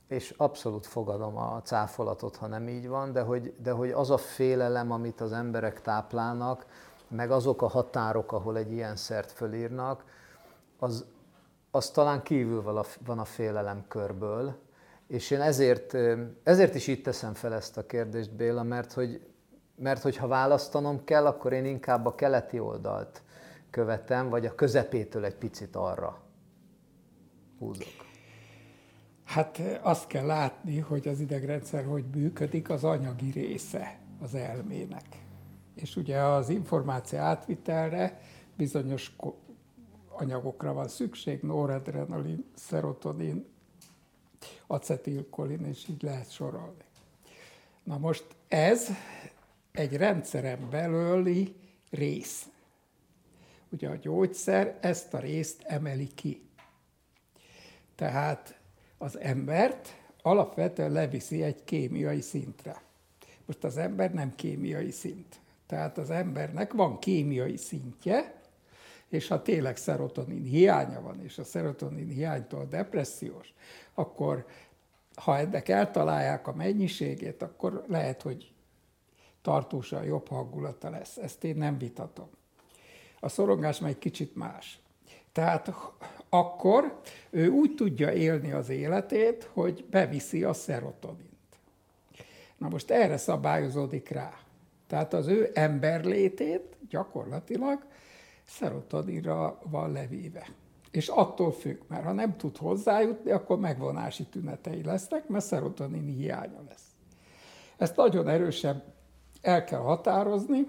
[0.08, 4.18] és abszolút fogadom a cáfolatot, ha nem így van, de hogy, de hogy az a
[4.18, 6.66] félelem, amit az emberek táplálnak,
[7.08, 10.04] meg azok a határok, ahol egy ilyen szert fölírnak,
[10.80, 11.06] az,
[11.72, 12.62] az talán kívül
[13.06, 14.56] van a, félelem körből,
[15.08, 15.98] és én ezért,
[16.44, 19.28] ezért is itt teszem fel ezt a kérdést, Béla, mert hogy,
[19.76, 23.22] mert hogy ha választanom kell, akkor én inkább a keleti oldalt
[23.70, 26.22] követem, vagy a közepétől egy picit arra
[27.60, 28.03] húzok.
[29.34, 35.06] Hát azt kell látni, hogy az idegrendszer hogy működik, az anyagi része az elmének.
[35.76, 38.20] És ugye az információ átvitelre
[38.56, 39.16] bizonyos
[40.10, 43.46] anyagokra van szükség, noradrenalin, serotonin,
[44.68, 46.84] acetilkolin, és így lehet sorolni.
[47.84, 48.88] Na most ez
[49.72, 51.56] egy rendszeren belüli
[51.90, 52.50] rész.
[53.70, 56.50] Ugye a gyógyszer ezt a részt emeli ki.
[57.96, 58.62] Tehát
[59.04, 62.82] az embert alapvetően leviszi egy kémiai szintre.
[63.46, 65.40] Most az ember nem kémiai szint.
[65.68, 68.42] Tehát az embernek van kémiai szintje,
[69.08, 73.54] és ha tényleg szerotonin hiánya van, és a szerotonin hiánytól depressziós,
[73.94, 74.46] akkor
[75.16, 78.54] ha ennek eltalálják a mennyiségét, akkor lehet, hogy
[79.42, 81.18] tartósan jobb hangulata lesz.
[81.18, 82.30] Ezt én nem vitatom.
[83.20, 84.83] A szorongás már egy kicsit más.
[85.34, 85.74] Tehát
[86.30, 91.32] akkor ő úgy tudja élni az életét, hogy beviszi a szerotonint.
[92.58, 94.34] Na most erre szabályozódik rá.
[94.88, 97.86] Tehát az ő emberlétét gyakorlatilag
[98.48, 100.48] szerotoninra van levéve.
[100.92, 106.64] És attól függ, mert ha nem tud hozzájutni, akkor megvonási tünetei lesznek, mert szerotonin hiánya
[106.70, 106.88] lesz.
[107.78, 108.84] Ezt nagyon erősen
[109.42, 110.68] el kell határozni,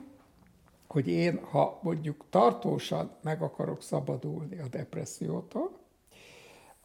[0.94, 5.78] hogy én, ha mondjuk tartósan meg akarok szabadulni a depressziótól,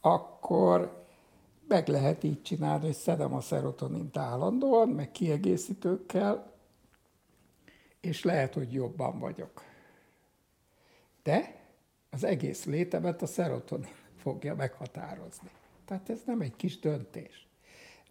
[0.02, 1.06] akkor
[1.68, 6.54] meg lehet így csinálni, hogy szedem a szerotonint állandóan, meg kiegészítőkkel,
[8.02, 9.64] és lehet, hogy jobban vagyok.
[11.24, 11.66] De
[12.10, 15.50] az egész létemet a szerotonin fogja meghatározni.
[15.86, 17.48] Tehát ez nem egy kis döntés.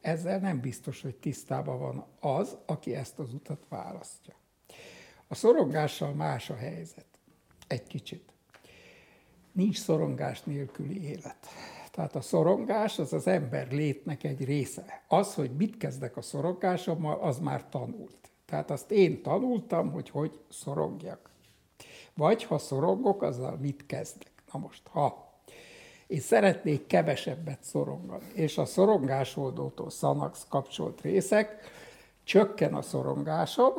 [0.01, 4.35] Ezzel nem biztos, hogy tisztában van az, aki ezt az utat választja.
[5.29, 7.07] A szorongással más a helyzet.
[7.67, 8.33] Egy kicsit.
[9.53, 11.47] Nincs szorongás nélküli élet.
[11.91, 15.03] Tehát a szorongás az az ember létnek egy része.
[15.09, 18.31] Az, hogy mit kezdek a szorongásommal, az már tanult.
[18.47, 21.31] Tehát azt én tanultam, hogy hogy szorongjak.
[22.15, 24.33] Vagy ha szorongok, azzal mit kezdek.
[24.53, 25.29] Na most, ha
[26.07, 31.61] én szeretnék kevesebbet szorongani, és a szorongásoldótól szanax kapcsolt részek,
[32.25, 33.73] csökken a szorongásom,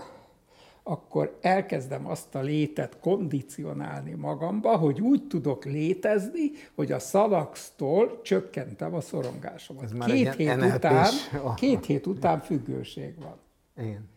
[0.83, 8.93] akkor elkezdem azt a létet kondicionálni magamba, hogy úgy tudok létezni, hogy a szalaxtól csökkentem
[8.93, 9.83] a szorongásomat.
[9.83, 11.13] Ez már két, hét után,
[11.55, 13.37] két hét után függőség van.
[13.77, 14.09] Igen.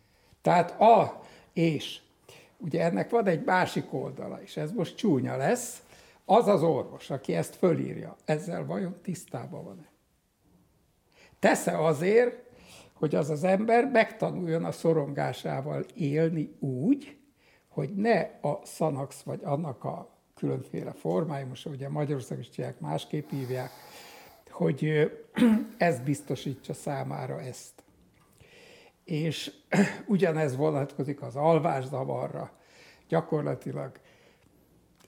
[0.42, 2.00] Tehát a és,
[2.56, 5.82] ugye ennek van egy másik oldala is, ez most csúnya lesz,
[6.24, 9.90] az az orvos, aki ezt fölírja, ezzel vajon tisztában van-e?
[11.38, 12.44] Tesz-e azért,
[13.02, 17.18] hogy az az ember megtanuljon a szorongásával élni úgy,
[17.68, 23.30] hogy ne a szanax vagy annak a különféle formái, most ugye Magyarország is csinálják, másképp
[23.30, 23.70] hívják,
[24.50, 25.10] hogy
[25.78, 27.84] ez biztosítsa számára ezt.
[29.04, 29.52] És
[30.06, 32.50] ugyanez vonatkozik az alvászavarra.
[33.08, 34.00] Gyakorlatilag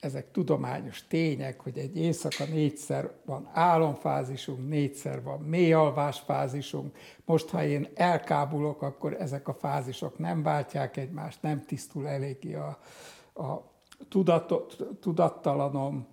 [0.05, 6.97] ezek tudományos tények, hogy egy éjszaka négyszer van álomfázisunk, négyszer van mélyalvásfázisunk.
[7.25, 12.79] Most, ha én elkábulok, akkor ezek a fázisok nem váltják egymást, nem tisztul eléggé a,
[13.33, 13.71] a
[14.09, 16.07] tudatot, tudattalanom,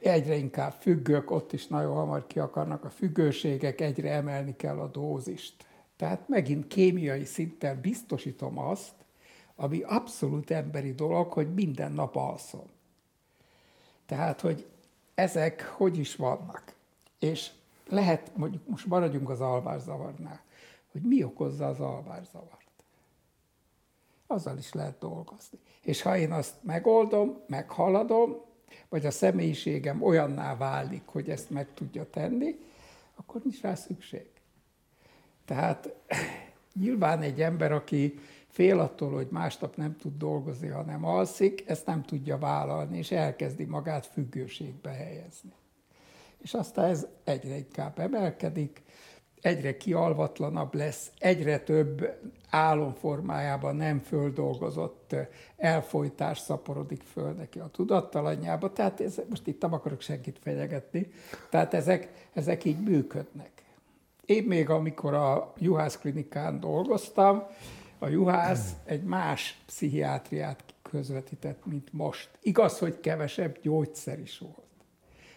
[0.00, 4.88] egyre inkább függök, ott is nagyon hamar ki akarnak a függőségek, egyre emelni kell a
[4.88, 5.66] dózist.
[5.96, 9.03] Tehát megint kémiai szinten biztosítom azt,
[9.56, 12.66] ami abszolút emberi dolog, hogy minden nap alszom.
[14.06, 14.66] Tehát, hogy
[15.14, 16.74] ezek hogy is vannak.
[17.18, 17.50] És
[17.88, 20.42] lehet, mondjuk most maradjunk az alvászavarnál,
[20.92, 22.62] hogy mi okozza az alvászavart.
[24.26, 25.58] Azzal is lehet dolgozni.
[25.82, 28.36] És ha én azt megoldom, meghaladom,
[28.88, 32.58] vagy a személyiségem olyanná válik, hogy ezt meg tudja tenni,
[33.14, 34.30] akkor nincs rá szükség.
[35.44, 35.94] Tehát
[36.80, 38.18] nyilván egy ember, aki
[38.54, 43.64] fél attól, hogy másnap nem tud dolgozni, hanem alszik, ezt nem tudja vállalni, és elkezdi
[43.64, 45.52] magát függőségbe helyezni.
[46.38, 48.82] És aztán ez egyre inkább emelkedik,
[49.40, 52.18] egyre kialvatlanabb lesz, egyre több
[52.50, 55.14] álomformájában nem földolgozott
[55.56, 58.72] elfolytás szaporodik föl neki a tudattalanyába.
[58.72, 61.10] Tehát ez, most itt nem akarok senkit fenyegetni,
[61.50, 63.50] tehát ezek, ezek így működnek.
[64.24, 67.46] Én még amikor a Juhász klinikán dolgoztam,
[68.04, 72.30] a juhász egy más pszichiátriát közvetített, mint most.
[72.42, 74.66] Igaz, hogy kevesebb gyógyszer is volt.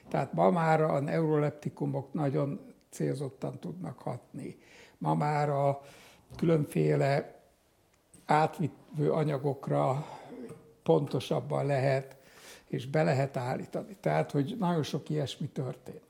[0.07, 4.57] Tehát ma már a neuroleptikumok nagyon célzottan tudnak hatni.
[4.97, 5.82] Ma már a
[6.36, 7.41] különféle
[8.26, 10.05] átvitő anyagokra
[10.84, 12.15] pontosabban lehet
[12.68, 13.97] és be lehet állítani.
[13.99, 16.01] Tehát, hogy nagyon sok ilyesmi történt.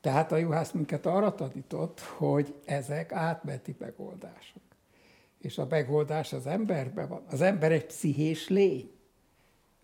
[0.00, 4.62] Tehát a juhász minket arra tanított, hogy ezek átmeti megoldások
[5.42, 7.22] és a megoldás az emberben van.
[7.30, 8.90] Az ember egy pszichés lény.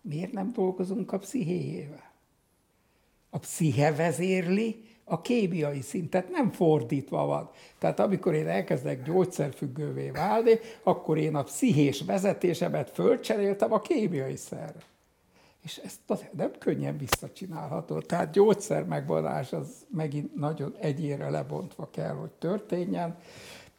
[0.01, 2.11] Miért nem dolgozunk a pszichéjével?
[3.29, 7.49] A psziche vezérli a kémiai szintet, nem fordítva van.
[7.77, 14.83] Tehát amikor én elkezdek gyógyszerfüggővé válni, akkor én a pszichés vezetésemet fölcseréltem a kémiai szerre.
[15.63, 15.99] És ezt
[16.31, 17.99] nem könnyen visszacsinálható.
[17.99, 23.17] Tehát gyógyszer megvonás az megint nagyon egyére lebontva kell, hogy történjen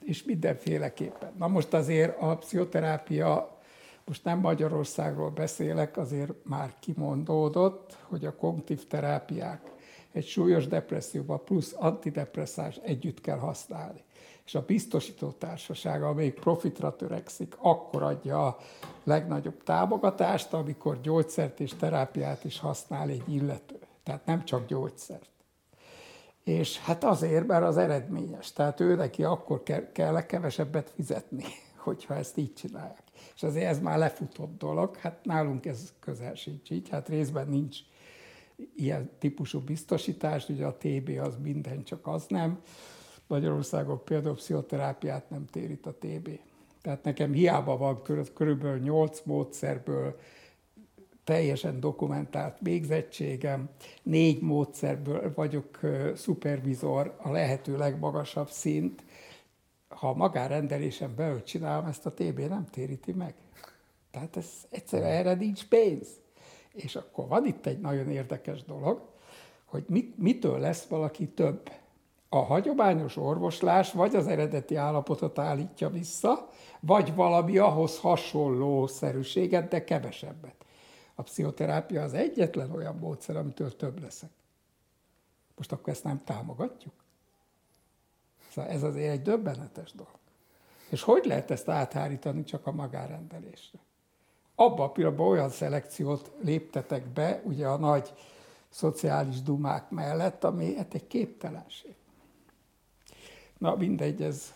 [0.05, 1.33] és mindenféleképpen.
[1.39, 3.59] Na most azért a pszichoterápia,
[4.05, 9.71] most nem Magyarországról beszélek, azért már kimondódott, hogy a kognitív terápiák
[10.13, 14.03] egy súlyos depresszióban plusz antidepresszás együtt kell használni.
[14.47, 18.59] És a biztosító társaság, amelyik profitra törekszik, akkor adja a
[19.05, 23.79] legnagyobb támogatást, amikor gyógyszert és terápiát is használ egy illető.
[24.03, 25.31] Tehát nem csak gyógyszert.
[26.45, 28.53] És hát azért, mert az eredményes.
[28.53, 29.63] Tehát ő neki akkor
[29.93, 31.45] kell kevesebbet fizetni,
[31.77, 33.03] hogyha ezt így csinálják.
[33.35, 34.97] És azért ez már lefutott dolog.
[34.97, 36.89] Hát nálunk ez közel sincs így.
[36.89, 37.79] Hát részben nincs
[38.77, 42.61] ilyen típusú biztosítás, ugye a TB az minden, csak az nem.
[43.27, 46.39] Magyarországon például pszichoterápiát nem térít a TB.
[46.83, 48.03] Tehát nekem hiába van
[48.35, 50.19] körülbelül 8 módszerből
[51.25, 53.69] teljesen dokumentált végzettségem,
[54.03, 55.81] négy módszerből vagyok
[56.15, 59.05] szupervizor, a lehető legmagasabb szint.
[59.89, 63.35] Ha a magárendelésen belül csinálom, ezt a TB nem téríti meg.
[64.11, 66.09] Tehát ez egyszerűen erre nincs pénz.
[66.73, 69.09] És akkor van itt egy nagyon érdekes dolog,
[69.65, 71.71] hogy mit, mitől lesz valaki több.
[72.29, 76.49] A hagyományos orvoslás vagy az eredeti állapotot állítja vissza,
[76.81, 80.65] vagy valami ahhoz hasonló szerűséget, de kevesebbet.
[81.21, 84.31] A pszichoterápia az egyetlen olyan módszer, amitől több leszek.
[85.57, 86.93] Most akkor ezt nem támogatjuk?
[88.51, 90.19] Szóval ez azért egy döbbenetes dolog.
[90.89, 93.79] És hogy lehet ezt áthárítani csak a magárendelésre?
[94.55, 98.13] Abban a pillanatban olyan szelekciót léptetek be, ugye a nagy
[98.69, 101.95] szociális dumák mellett, ami hát egy képtelenség.
[103.59, 104.55] Na mindegy, ez,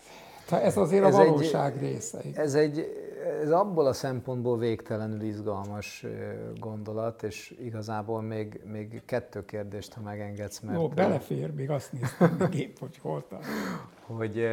[0.50, 2.20] ez azért ez a valóság egy, része.
[2.34, 6.06] Ez egy ez abból a szempontból végtelenül izgalmas
[6.56, 10.60] gondolat, és igazából még, még kettő kérdést, ha megengedsz.
[10.60, 13.24] Mert Jó, belefér, még azt néztem épp, hogy hol
[14.06, 14.48] Hogy,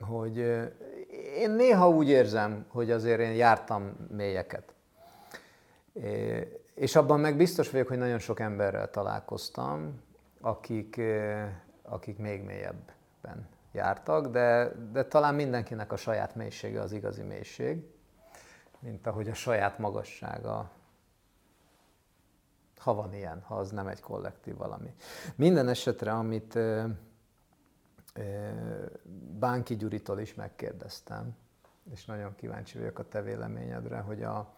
[0.00, 0.36] hogy
[1.36, 4.74] én néha úgy érzem, hogy azért én jártam mélyeket.
[6.74, 10.00] És abban meg biztos vagyok, hogy nagyon sok emberrel találkoztam,
[10.40, 11.00] akik,
[11.82, 17.84] akik még mélyebben jártak, de, de talán mindenkinek a saját mélysége az igazi mélység,
[18.78, 20.70] mint ahogy a saját magassága,
[22.76, 24.94] ha van ilyen, ha az nem egy kollektív valami.
[25.34, 26.58] Minden esetre, amit
[29.38, 31.36] Bánki Gyuritól is megkérdeztem,
[31.92, 34.54] és nagyon kíváncsi vagyok a te véleményedre, hogy a,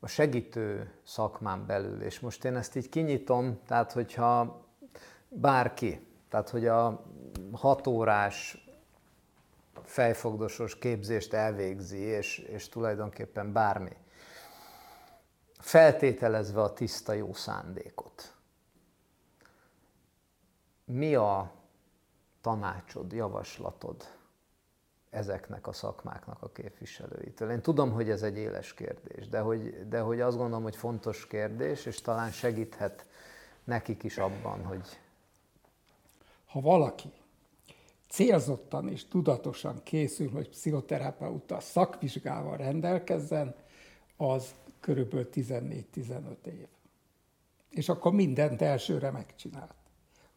[0.00, 4.64] a segítő szakmán belül, és most én ezt így kinyitom, tehát hogyha
[5.28, 7.04] bárki, tehát hogy a
[7.52, 8.68] hat órás
[9.84, 13.96] fejfogdosos képzést elvégzi, és, és tulajdonképpen bármi.
[15.58, 18.34] Feltételezve a tiszta jó szándékot.
[20.84, 21.52] Mi a
[22.40, 24.04] tanácsod, javaslatod
[25.10, 27.50] ezeknek a szakmáknak a képviselőitől?
[27.50, 31.26] Én tudom, hogy ez egy éles kérdés, de hogy, de hogy azt gondolom, hogy fontos
[31.26, 33.06] kérdés, és talán segíthet
[33.64, 35.00] nekik is abban, hogy...
[36.52, 37.12] Ha valaki
[38.08, 43.54] célzottan és tudatosan készül, hogy pszichoterapeuta szakvizsgával rendelkezzen,
[44.16, 46.66] az körülbelül 14-15 év.
[47.70, 49.74] És akkor mindent elsőre megcsinált.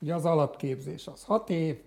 [0.01, 1.81] Ugye az alapképzés az 6 év,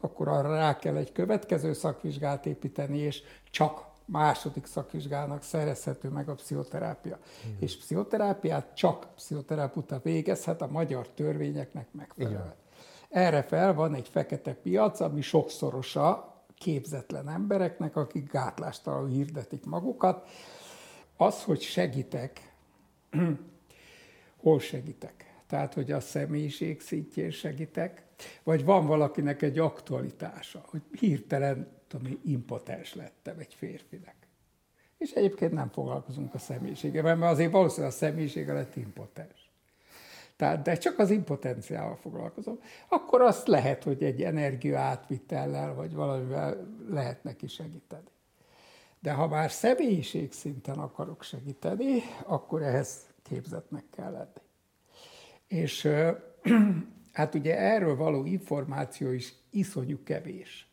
[0.00, 6.34] akkor arra rá kell egy következő szakvizsgát építeni, és csak második szakvizsgának szerezhető meg a
[6.34, 7.18] pszichoterápia.
[7.42, 7.56] Hmm.
[7.60, 12.60] És pszichoterápiát csak pszichoterapeuta végezhet a magyar törvényeknek megfelelően.
[13.12, 20.28] Erre fel van egy fekete piac, ami sokszorosa képzetlen embereknek, akik gátlástalanul hirdetik magukat.
[21.16, 22.54] Az, hogy segítek,
[24.42, 25.34] hol segítek?
[25.46, 28.04] Tehát, hogy a személyiség szintjén segítek,
[28.42, 34.16] vagy van valakinek egy aktualitása, hogy hirtelen, tudom, impotens lettem egy férfinek.
[34.98, 39.41] És egyébként nem foglalkozunk a személyiséggel, mert azért valószínűleg a személyisége lett impotens
[40.42, 46.66] tehát, de csak az impotenciával foglalkozom, akkor azt lehet, hogy egy energia átvitellel, vagy valamivel
[46.88, 48.08] lehet neki segíteni.
[49.00, 54.46] De ha már személyiség szinten akarok segíteni, akkor ehhez képzetnek kell lenni.
[55.46, 55.88] És
[57.12, 60.70] hát ugye erről való információ is iszonyú kevés.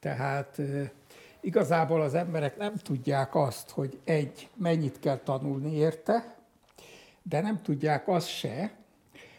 [0.00, 0.60] Tehát
[1.40, 6.37] igazából az emberek nem tudják azt, hogy egy, mennyit kell tanulni érte,
[7.28, 8.72] de nem tudják azt se,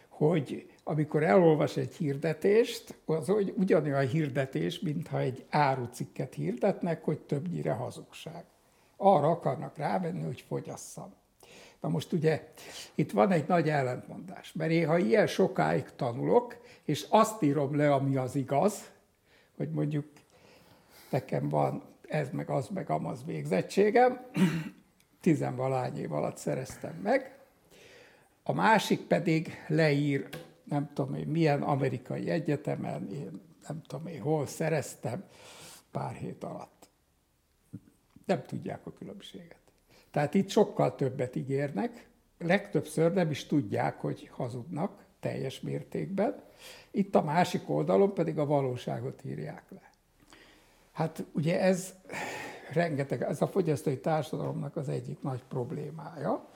[0.08, 8.44] hogy amikor elolvas egy hirdetést, az ugyanolyan hirdetés, mintha egy árucikket hirdetnek, hogy többnyire hazugság.
[8.96, 11.14] Arra akarnak rávenni, hogy fogyasszam.
[11.80, 12.52] Na most ugye
[12.94, 17.92] itt van egy nagy ellentmondás, mert én ha ilyen sokáig tanulok, és azt írom le,
[17.92, 18.90] ami az igaz,
[19.56, 20.06] hogy mondjuk
[21.10, 24.20] nekem van ez meg az meg amaz végzettségem,
[25.20, 27.39] tizenvalány év alatt szereztem meg,
[28.42, 30.28] a másik pedig leír,
[30.64, 35.24] nem tudom én milyen amerikai egyetemen, én nem tudom én hol szereztem
[35.90, 36.88] pár hét alatt.
[38.26, 39.58] Nem tudják a különbséget.
[40.10, 46.42] Tehát itt sokkal többet ígérnek, legtöbbször nem is tudják, hogy hazudnak teljes mértékben.
[46.90, 49.90] Itt a másik oldalon pedig a valóságot írják le.
[50.92, 51.94] Hát ugye ez
[52.72, 56.48] rengeteg, ez a fogyasztói társadalomnak az egyik nagy problémája,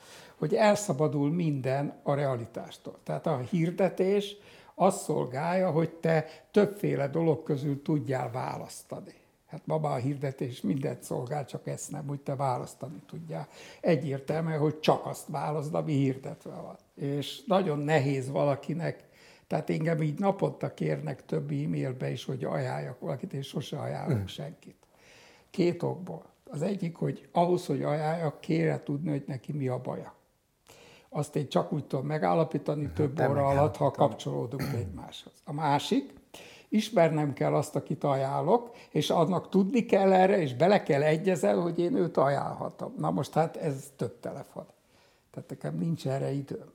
[0.45, 2.97] hogy elszabadul minden a realitástól.
[3.03, 4.35] Tehát a hirdetés
[4.75, 9.13] azt szolgálja, hogy te többféle dolog közül tudjál választani.
[9.45, 13.47] Hát ma a hirdetés mindent szolgál, csak ezt nem, hogy te választani tudjál.
[13.81, 16.77] Egyértelmű, hogy csak azt válaszd, ami hirdetve van.
[16.95, 19.03] És nagyon nehéz valakinek,
[19.47, 24.25] tehát engem így naponta kérnek több e-mailbe is, hogy ajánljak valakit, és sose ajánlok mm.
[24.25, 24.77] senkit.
[25.49, 26.25] Két okból.
[26.43, 30.15] Az egyik, hogy ahhoz, hogy ajánljak, kére tudni, hogy neki mi a baja.
[31.15, 35.33] Azt én csak úgy tudom megállapítani több óra alatt, ha kapcsolódunk egymáshoz.
[35.43, 36.13] A másik,
[36.69, 41.79] ismernem kell azt, akit ajánlok, és annak tudni kell erre, és bele kell egyezel, hogy
[41.79, 42.93] én őt ajánlhatom.
[42.97, 44.65] Na most hát ez több telefon.
[45.31, 46.71] Tehát nekem nincs erre időm.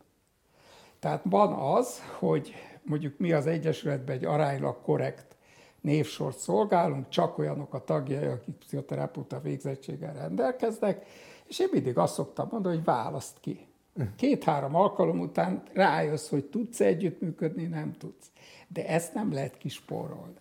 [0.99, 5.37] Tehát van az, hogy mondjuk mi az Egyesületben egy aránylag korrekt
[5.81, 11.07] névsort szolgálunk, csak olyanok a tagjai, akik pszichoterapeuta végzettséggel rendelkeznek,
[11.45, 13.69] és én mindig azt szoktam mondani, hogy választ ki.
[14.17, 18.31] Két-három alkalom után rájössz, hogy tudsz együttműködni, nem tudsz.
[18.69, 20.41] De ezt nem lehet kispórolni.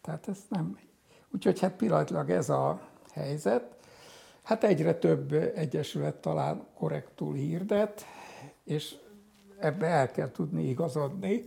[0.00, 0.78] Tehát ezt nem.
[1.34, 3.76] Úgyhogy hát pillanatilag ez a helyzet.
[4.42, 8.06] Hát egyre több egyesület talán korrektul hirdet,
[8.64, 8.94] és
[9.58, 11.44] ebbe el kell tudni igazodni,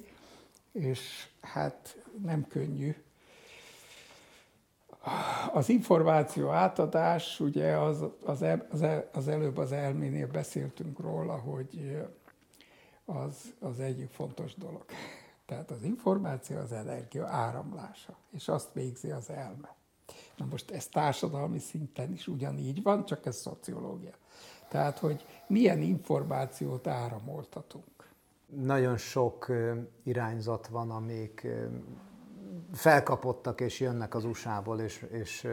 [0.72, 2.96] és hát nem könnyű
[5.54, 12.02] az információ átadás, ugye az, az, az, az előbb az elménél beszéltünk róla, hogy
[13.06, 14.86] az, az egyik fontos dolog.
[15.46, 19.76] Tehát az információ az energia áramlása, és azt végzi az elme.
[20.38, 24.14] Na most ez társadalmi szinten is ugyanígy van, csak ez szociológia.
[24.68, 28.10] Tehát, hogy milyen információt áramoltatunk.
[28.46, 29.52] Nagyon sok
[30.04, 31.48] irányzat van, amik
[32.74, 35.48] felkapottak és jönnek az USA-ból, és, és,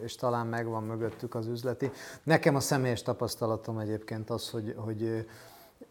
[0.00, 1.90] és talán megvan mögöttük az üzleti.
[2.22, 5.26] Nekem a személyes tapasztalatom egyébként az, hogy, hogy,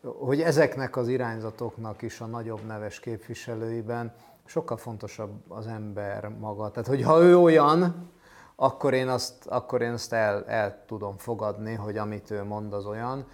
[0.02, 4.14] hogy ezeknek az irányzatoknak is a nagyobb neves képviselőiben
[4.46, 6.72] sokkal fontosabb az ember maga.
[6.72, 8.10] Tehát, hogyha ő olyan,
[8.56, 12.86] akkor én azt, akkor én azt el, el tudom fogadni, hogy amit ő mond, az
[12.86, 13.26] olyan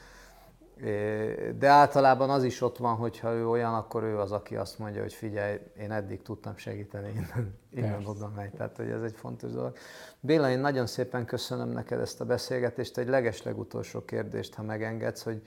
[1.58, 5.02] de általában az is ott van, hogyha ő olyan, akkor ő az, aki azt mondja,
[5.02, 8.52] hogy figyelj, én eddig tudtam segíteni, innen, innen oda megy.
[8.52, 9.78] Tehát, hogy ez egy fontos dolog.
[10.20, 12.98] Béla, én nagyon szépen köszönöm neked ezt a beszélgetést.
[12.98, 15.42] Egy legeslegutolsó kérdést, ha megengedsz, hogy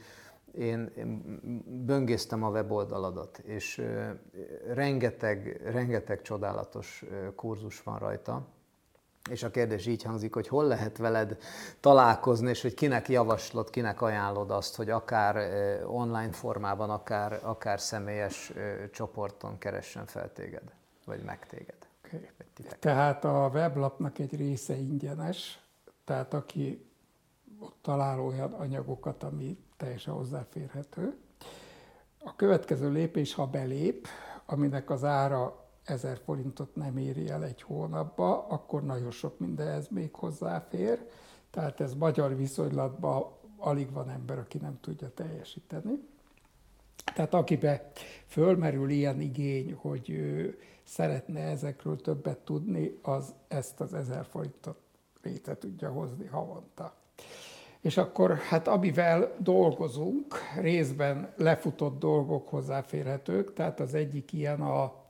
[0.53, 1.41] én, én
[1.87, 3.83] böngésztem a weboldaladat, és
[4.75, 7.05] rengeteg, rengeteg csodálatos
[7.35, 8.47] kurzus van rajta
[9.31, 11.39] és a kérdés így hangzik, hogy hol lehet veled
[11.81, 15.37] találkozni, és hogy kinek javaslod, kinek ajánlod azt, hogy akár
[15.87, 18.53] online formában, akár, akár személyes
[18.93, 20.73] csoporton keressen fel téged,
[21.05, 21.75] vagy meg téged.
[22.07, 22.29] Okay.
[22.79, 25.61] Tehát a weblapnak egy része ingyenes,
[26.05, 26.87] tehát aki
[27.61, 31.17] ott talál olyan anyagokat, ami teljesen hozzáférhető.
[32.25, 34.07] A következő lépés, ha belép,
[34.47, 40.15] aminek az ára 1000 forintot nem éri el egy hónapba, akkor nagyon sok mindenhez még
[40.15, 41.09] hozzáfér.
[41.51, 43.27] Tehát ez magyar viszonylatban
[43.57, 46.09] alig van ember, aki nem tudja teljesíteni.
[47.15, 47.91] Tehát akibe
[48.27, 54.79] fölmerül ilyen igény, hogy ő szeretne ezekről többet tudni, az ezt az 1000 forintot
[55.23, 56.95] létre tudja hozni havonta.
[57.81, 65.06] És akkor hát amivel dolgozunk, részben lefutott dolgok hozzáférhetők, tehát az egyik ilyen a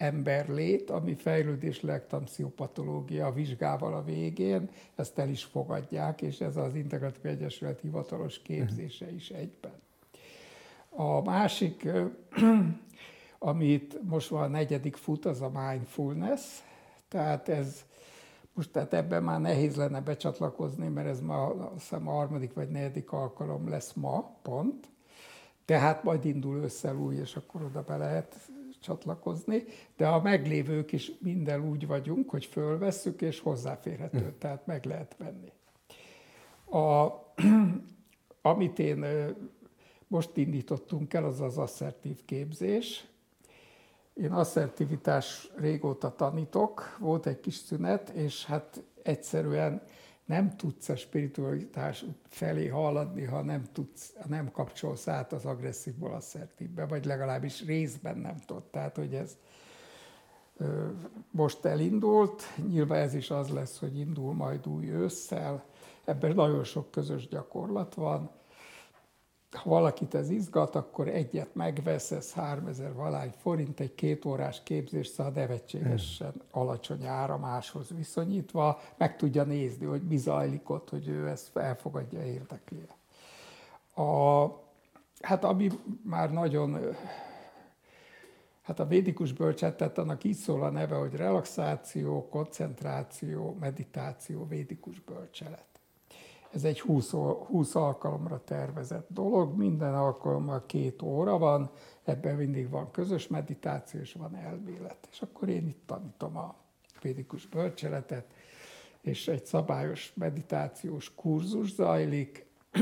[0.00, 6.74] emberlét, ami fejlődés lektamsziopatológia a vizsgával a végén, ezt el is fogadják, és ez az
[6.74, 9.72] Integratív Egyesület hivatalos képzése is egyben.
[10.88, 11.88] A másik,
[13.38, 16.58] amit most van a negyedik fut, az a mindfulness,
[17.08, 17.84] tehát ez
[18.52, 22.68] most tehát ebben már nehéz lenne becsatlakozni, mert ez ma azt hiszem a harmadik vagy
[22.68, 24.88] negyedik alkalom lesz ma, pont.
[25.64, 28.36] Tehát majd indul össze új, és akkor oda be lehet
[28.80, 29.64] csatlakozni,
[29.96, 34.38] de a meglévők is minden úgy vagyunk, hogy fölvesszük, és hozzáférhető, hm.
[34.38, 35.52] tehát meg lehet venni.
[36.70, 37.08] A,
[38.50, 39.04] amit én
[40.06, 43.08] most indítottunk el, az az asszertív képzés,
[44.14, 49.82] én asszertivitás régóta tanítok, volt egy kis szünet, és hát egyszerűen
[50.30, 56.14] nem tudsz a spiritualitás felé haladni, ha nem, tudsz, ha nem kapcsolsz át az agresszívból
[56.14, 58.62] asszertívbe, vagy legalábbis részben nem tudod.
[58.62, 59.36] Tehát, hogy ez
[61.30, 65.64] most elindult, nyilván ez is az lesz, hogy indul majd új ősszel,
[66.04, 68.30] ebben nagyon sok közös gyakorlat van,
[69.50, 75.06] ha valakit ez izgat, akkor egyet megvesz, ez 3000 valány forint, egy két órás képzés,
[75.06, 76.42] szóval nevetségesen hmm.
[76.50, 82.24] alacsony ára máshoz viszonyítva, meg tudja nézni, hogy mi zajlik ott, hogy ő ezt elfogadja,
[82.24, 82.86] érdekli.
[83.94, 84.46] A,
[85.20, 85.68] hát ami
[86.02, 86.78] már nagyon,
[88.62, 95.69] hát a védikus bölcsetet, annak így szól a neve, hogy relaxáció, koncentráció, meditáció, védikus bölcselet.
[96.52, 101.70] Ez egy 20, 20 alkalomra tervezett dolog, minden alkalommal két óra van,
[102.04, 105.08] ebben mindig van közös meditáció, és van elmélet.
[105.10, 106.54] És akkor én itt tanítom a
[107.02, 108.34] védikus bölcseletet,
[109.00, 112.46] és egy szabályos meditációs kurzus zajlik,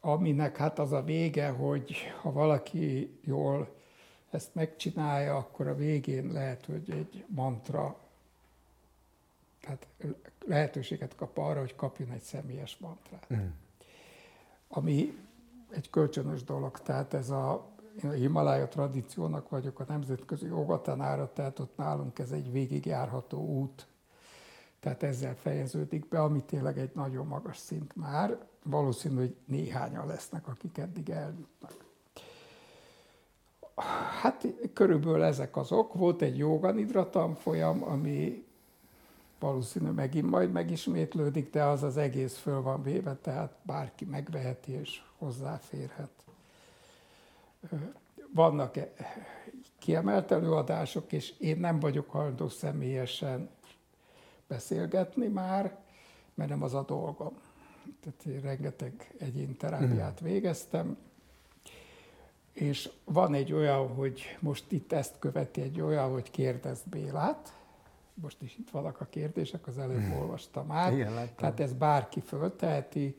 [0.00, 3.74] aminek hát az a vége, hogy ha valaki jól
[4.30, 8.05] ezt megcsinálja, akkor a végén lehet, hogy egy mantra
[9.66, 9.86] tehát
[10.44, 13.26] lehetőséget kap arra, hogy kapjon egy személyes mantrát.
[13.34, 13.46] Mm.
[14.68, 15.18] Ami
[15.70, 17.66] egy kölcsönös dolog, tehát ez a,
[18.02, 23.86] én a Himalája tradíciónak vagyok a nemzetközi jogatanára, tehát ott nálunk ez egy végigjárható út,
[24.80, 28.38] tehát ezzel fejeződik be, ami tényleg egy nagyon magas szint már.
[28.62, 31.84] Valószínű, hogy néhányan lesznek, akik eddig eljutnak.
[34.22, 35.94] Hát körülbelül ezek azok.
[35.94, 38.45] Volt egy joganidra tanfolyam, ami
[39.38, 45.02] valószínű megint majd megismétlődik, de az az egész föl van véve, tehát bárki megveheti és
[45.18, 46.10] hozzáférhet.
[48.34, 48.92] Vannak e,
[49.78, 53.48] kiemelt előadások, és én nem vagyok hajlandó személyesen
[54.46, 55.78] beszélgetni már,
[56.34, 57.38] mert nem az a dolgom.
[58.00, 60.30] Tehát én rengeteg egyén terápiát mhm.
[60.30, 60.96] végeztem,
[62.52, 67.56] és van egy olyan, hogy most itt ezt követi egy olyan, hogy kérdezd Bélát,
[68.22, 70.18] most is itt vannak a kérdések, az előbb hmm.
[70.18, 70.92] olvastam át.
[70.92, 73.16] Igen, tehát ez bárki fölteheti,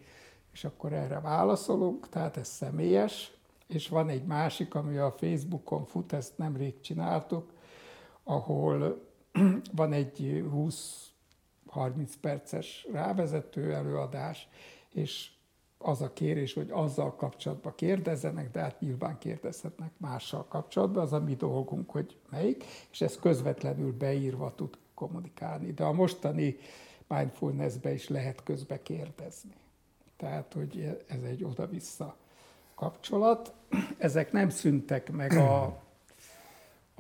[0.52, 3.32] és akkor erre válaszolunk, tehát ez személyes.
[3.68, 7.54] És van egy másik, ami a Facebookon fut, ezt nemrég csináltuk,
[8.24, 9.08] ahol
[9.76, 14.48] van egy 20-30 perces rávezető előadás,
[14.90, 15.32] és
[15.78, 21.20] az a kérés, hogy azzal kapcsolatban kérdezzenek, de hát nyilván kérdezhetnek mással kapcsolatban, az a
[21.20, 25.72] mi dolgunk, hogy melyik, és ez közvetlenül beírva tud kommunikálni.
[25.72, 26.58] De a mostani
[27.08, 29.56] mindfulnessbe is lehet közbe kérdezni.
[30.18, 32.16] Tehát, hogy ez egy oda-vissza
[32.76, 33.54] kapcsolat.
[33.98, 35.64] Ezek nem szüntek meg a,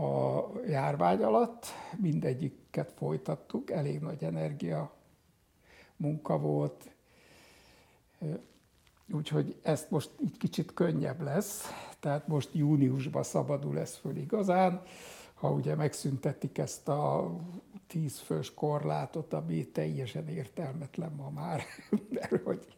[0.03, 4.91] a járvány alatt, mindegyiket folytattuk, elég nagy energia
[5.95, 6.89] munka volt,
[9.11, 14.81] úgyhogy ezt most így kicsit könnyebb lesz, tehát most júniusban szabadul ez föl igazán,
[15.39, 17.35] ha ugye megszüntetik ezt a
[17.87, 21.61] tízfős korlátot, ami teljesen értelmetlen ma már,
[22.19, 22.77] mert hogy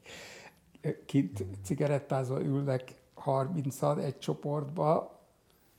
[1.05, 5.19] kint cigarettázva ülnek 30 egy csoportba,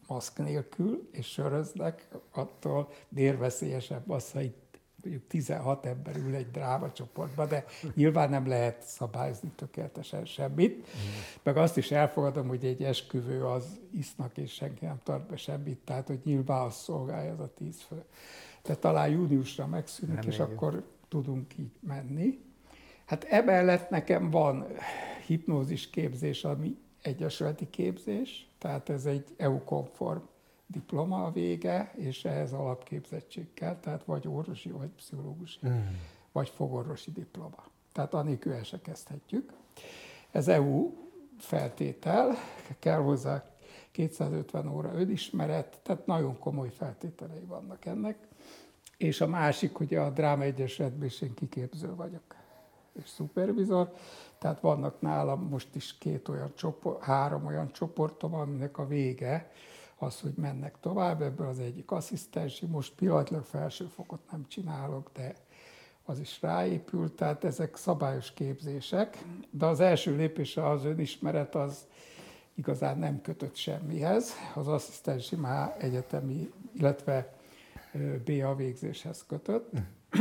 [0.07, 4.60] maszk nélkül, és söröznek, attól vérveszélyesebb az, ha itt
[5.02, 7.64] mondjuk 16 ember ül egy dráma csoportba, de
[7.94, 10.77] nyilván nem lehet szabályozni tökéletesen semmit.
[10.77, 11.10] Mm.
[11.43, 15.78] Meg azt is elfogadom, hogy egy esküvő az isznak, és senki nem tart be semmit,
[15.78, 18.05] tehát hogy nyilván az szolgálja az a tíz fő.
[18.62, 20.40] De talán júniusra megszűnik, Reméljük.
[20.40, 22.39] és akkor tudunk így menni.
[23.05, 24.66] Hát emellett nekem van
[25.27, 30.20] hipnózis képzés, ami egyesületi képzés, tehát ez egy EU-konform
[30.70, 35.78] diploma a vége, és ehhez alapképzettség kell, tehát vagy orvosi, vagy pszichológusi, mm.
[36.32, 37.64] vagy fogorvosi diploma.
[37.92, 39.52] Tehát anélkül el se kezdhetjük.
[40.30, 40.92] Ez EU
[41.38, 42.34] feltétel,
[42.78, 43.51] kell hozzá
[43.90, 48.28] 250 óra önismeret, tehát nagyon komoly feltételei vannak ennek.
[48.97, 52.34] És a másik, hogy a Dráma Egyesületben is én kiképző vagyok,
[52.92, 53.92] és szupervizor,
[54.38, 59.51] tehát vannak nálam most is két olyan csoport, három olyan csoportom, aminek a vége
[60.02, 65.35] az, hogy mennek tovább, ebből az egyik asszisztensi, most pillanatlag felsőfokot nem csinálok, de
[66.05, 69.18] az is ráépült, tehát ezek szabályos képzések,
[69.51, 71.86] de az első lépése az önismeret az
[72.55, 77.35] igazán nem kötött semmihez, az asszisztensi már egyetemi, illetve
[78.24, 79.72] BA végzéshez kötött.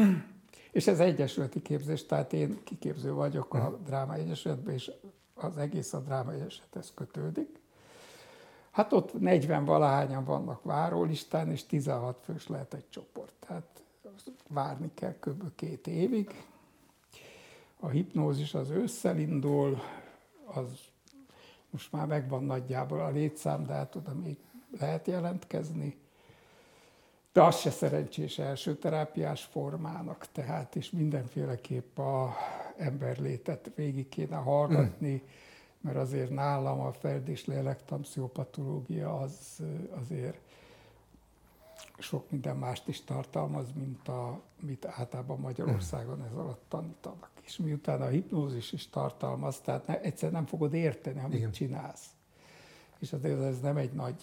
[0.72, 4.92] és ez egyesületi képzés, tehát én kiképző vagyok a Dráma Egyesületben, és
[5.34, 7.59] az egész a Dráma Egyesülethez kötődik.
[8.80, 13.34] Hát ott 40 valahányan vannak várólistán, és 16 fős lehet egy csoport.
[13.40, 13.84] Tehát
[14.48, 15.56] várni kell kb.
[15.56, 16.44] két évig.
[17.80, 19.80] A hipnózis az ősszel indul,
[20.46, 20.66] az
[21.70, 24.38] most már megvan nagyjából a létszám, de hát oda még
[24.80, 25.98] lehet jelentkezni.
[27.34, 32.36] De az se szerencsés első terápiás formának, tehát is mindenféleképp a
[32.78, 35.28] emberlétet végig kéne hallgatni, mm.
[35.82, 39.64] Mert azért nálam a ferd- és lélektanpszichopatológia az
[40.00, 40.40] azért
[41.98, 47.30] sok minden mást is tartalmaz, mint a, mit általában Magyarországon ez alatt tanítanak.
[47.42, 51.52] És miután a hipnózis is tartalmaz, tehát ne, egyszer nem fogod érteni, amit Igen.
[51.52, 52.06] csinálsz.
[53.00, 54.16] És azért ez nem egy nagy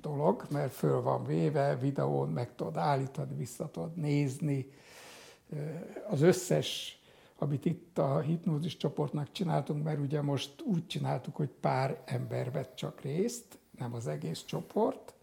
[0.00, 4.70] dolog, mert föl van véve, videón meg tudod állítani, vissza tudod nézni.
[6.10, 6.98] Az összes,
[7.38, 12.76] amit itt a hipnózis csoportnak csináltunk, mert ugye most úgy csináltuk, hogy pár ember vett
[12.76, 15.14] csak részt, nem az egész csoport,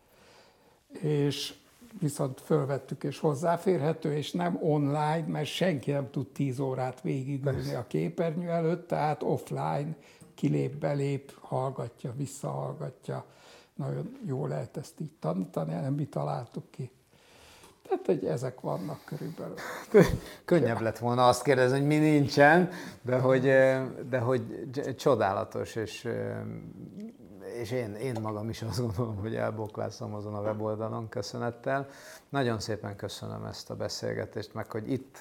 [1.01, 1.53] és
[1.99, 7.87] viszont fölvettük és hozzáférhető, és nem online, mert senki nem tud 10 órát végigülni a
[7.87, 9.95] képernyő előtt, tehát offline
[10.33, 13.25] kilép, belép, hallgatja, visszahallgatja.
[13.73, 16.91] Nagyon jó lehet ezt így tanítani, nem mi találtuk ki.
[17.93, 19.55] Tehát, hogy ezek vannak körülbelül.
[20.45, 22.69] Könnyebb lett volna azt kérdezni, hogy mi nincsen,
[23.01, 23.41] de hogy,
[24.09, 24.43] de hogy
[24.95, 26.09] csodálatos, és
[27.53, 31.87] és én, én magam is azt gondolom, hogy elboklászom azon a weboldalon köszönettel.
[32.29, 35.17] Nagyon szépen köszönöm ezt a beszélgetést, meg hogy itt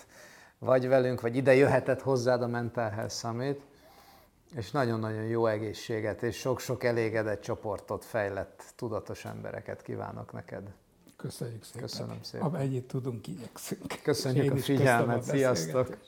[0.58, 3.60] vagy velünk, vagy ide jöhetett hozzád a Mental Health Summit,
[4.54, 10.62] és nagyon-nagyon jó egészséget, és sok-sok elégedett csoportot, fejlett, tudatos embereket kívánok neked.
[11.22, 11.80] Köszönjük szépen.
[11.82, 12.46] Köszönöm szépen.
[12.46, 14.00] Amennyit tudunk, igyekszünk.
[14.02, 15.98] Köszönjük a figyelmet, a sziasztok!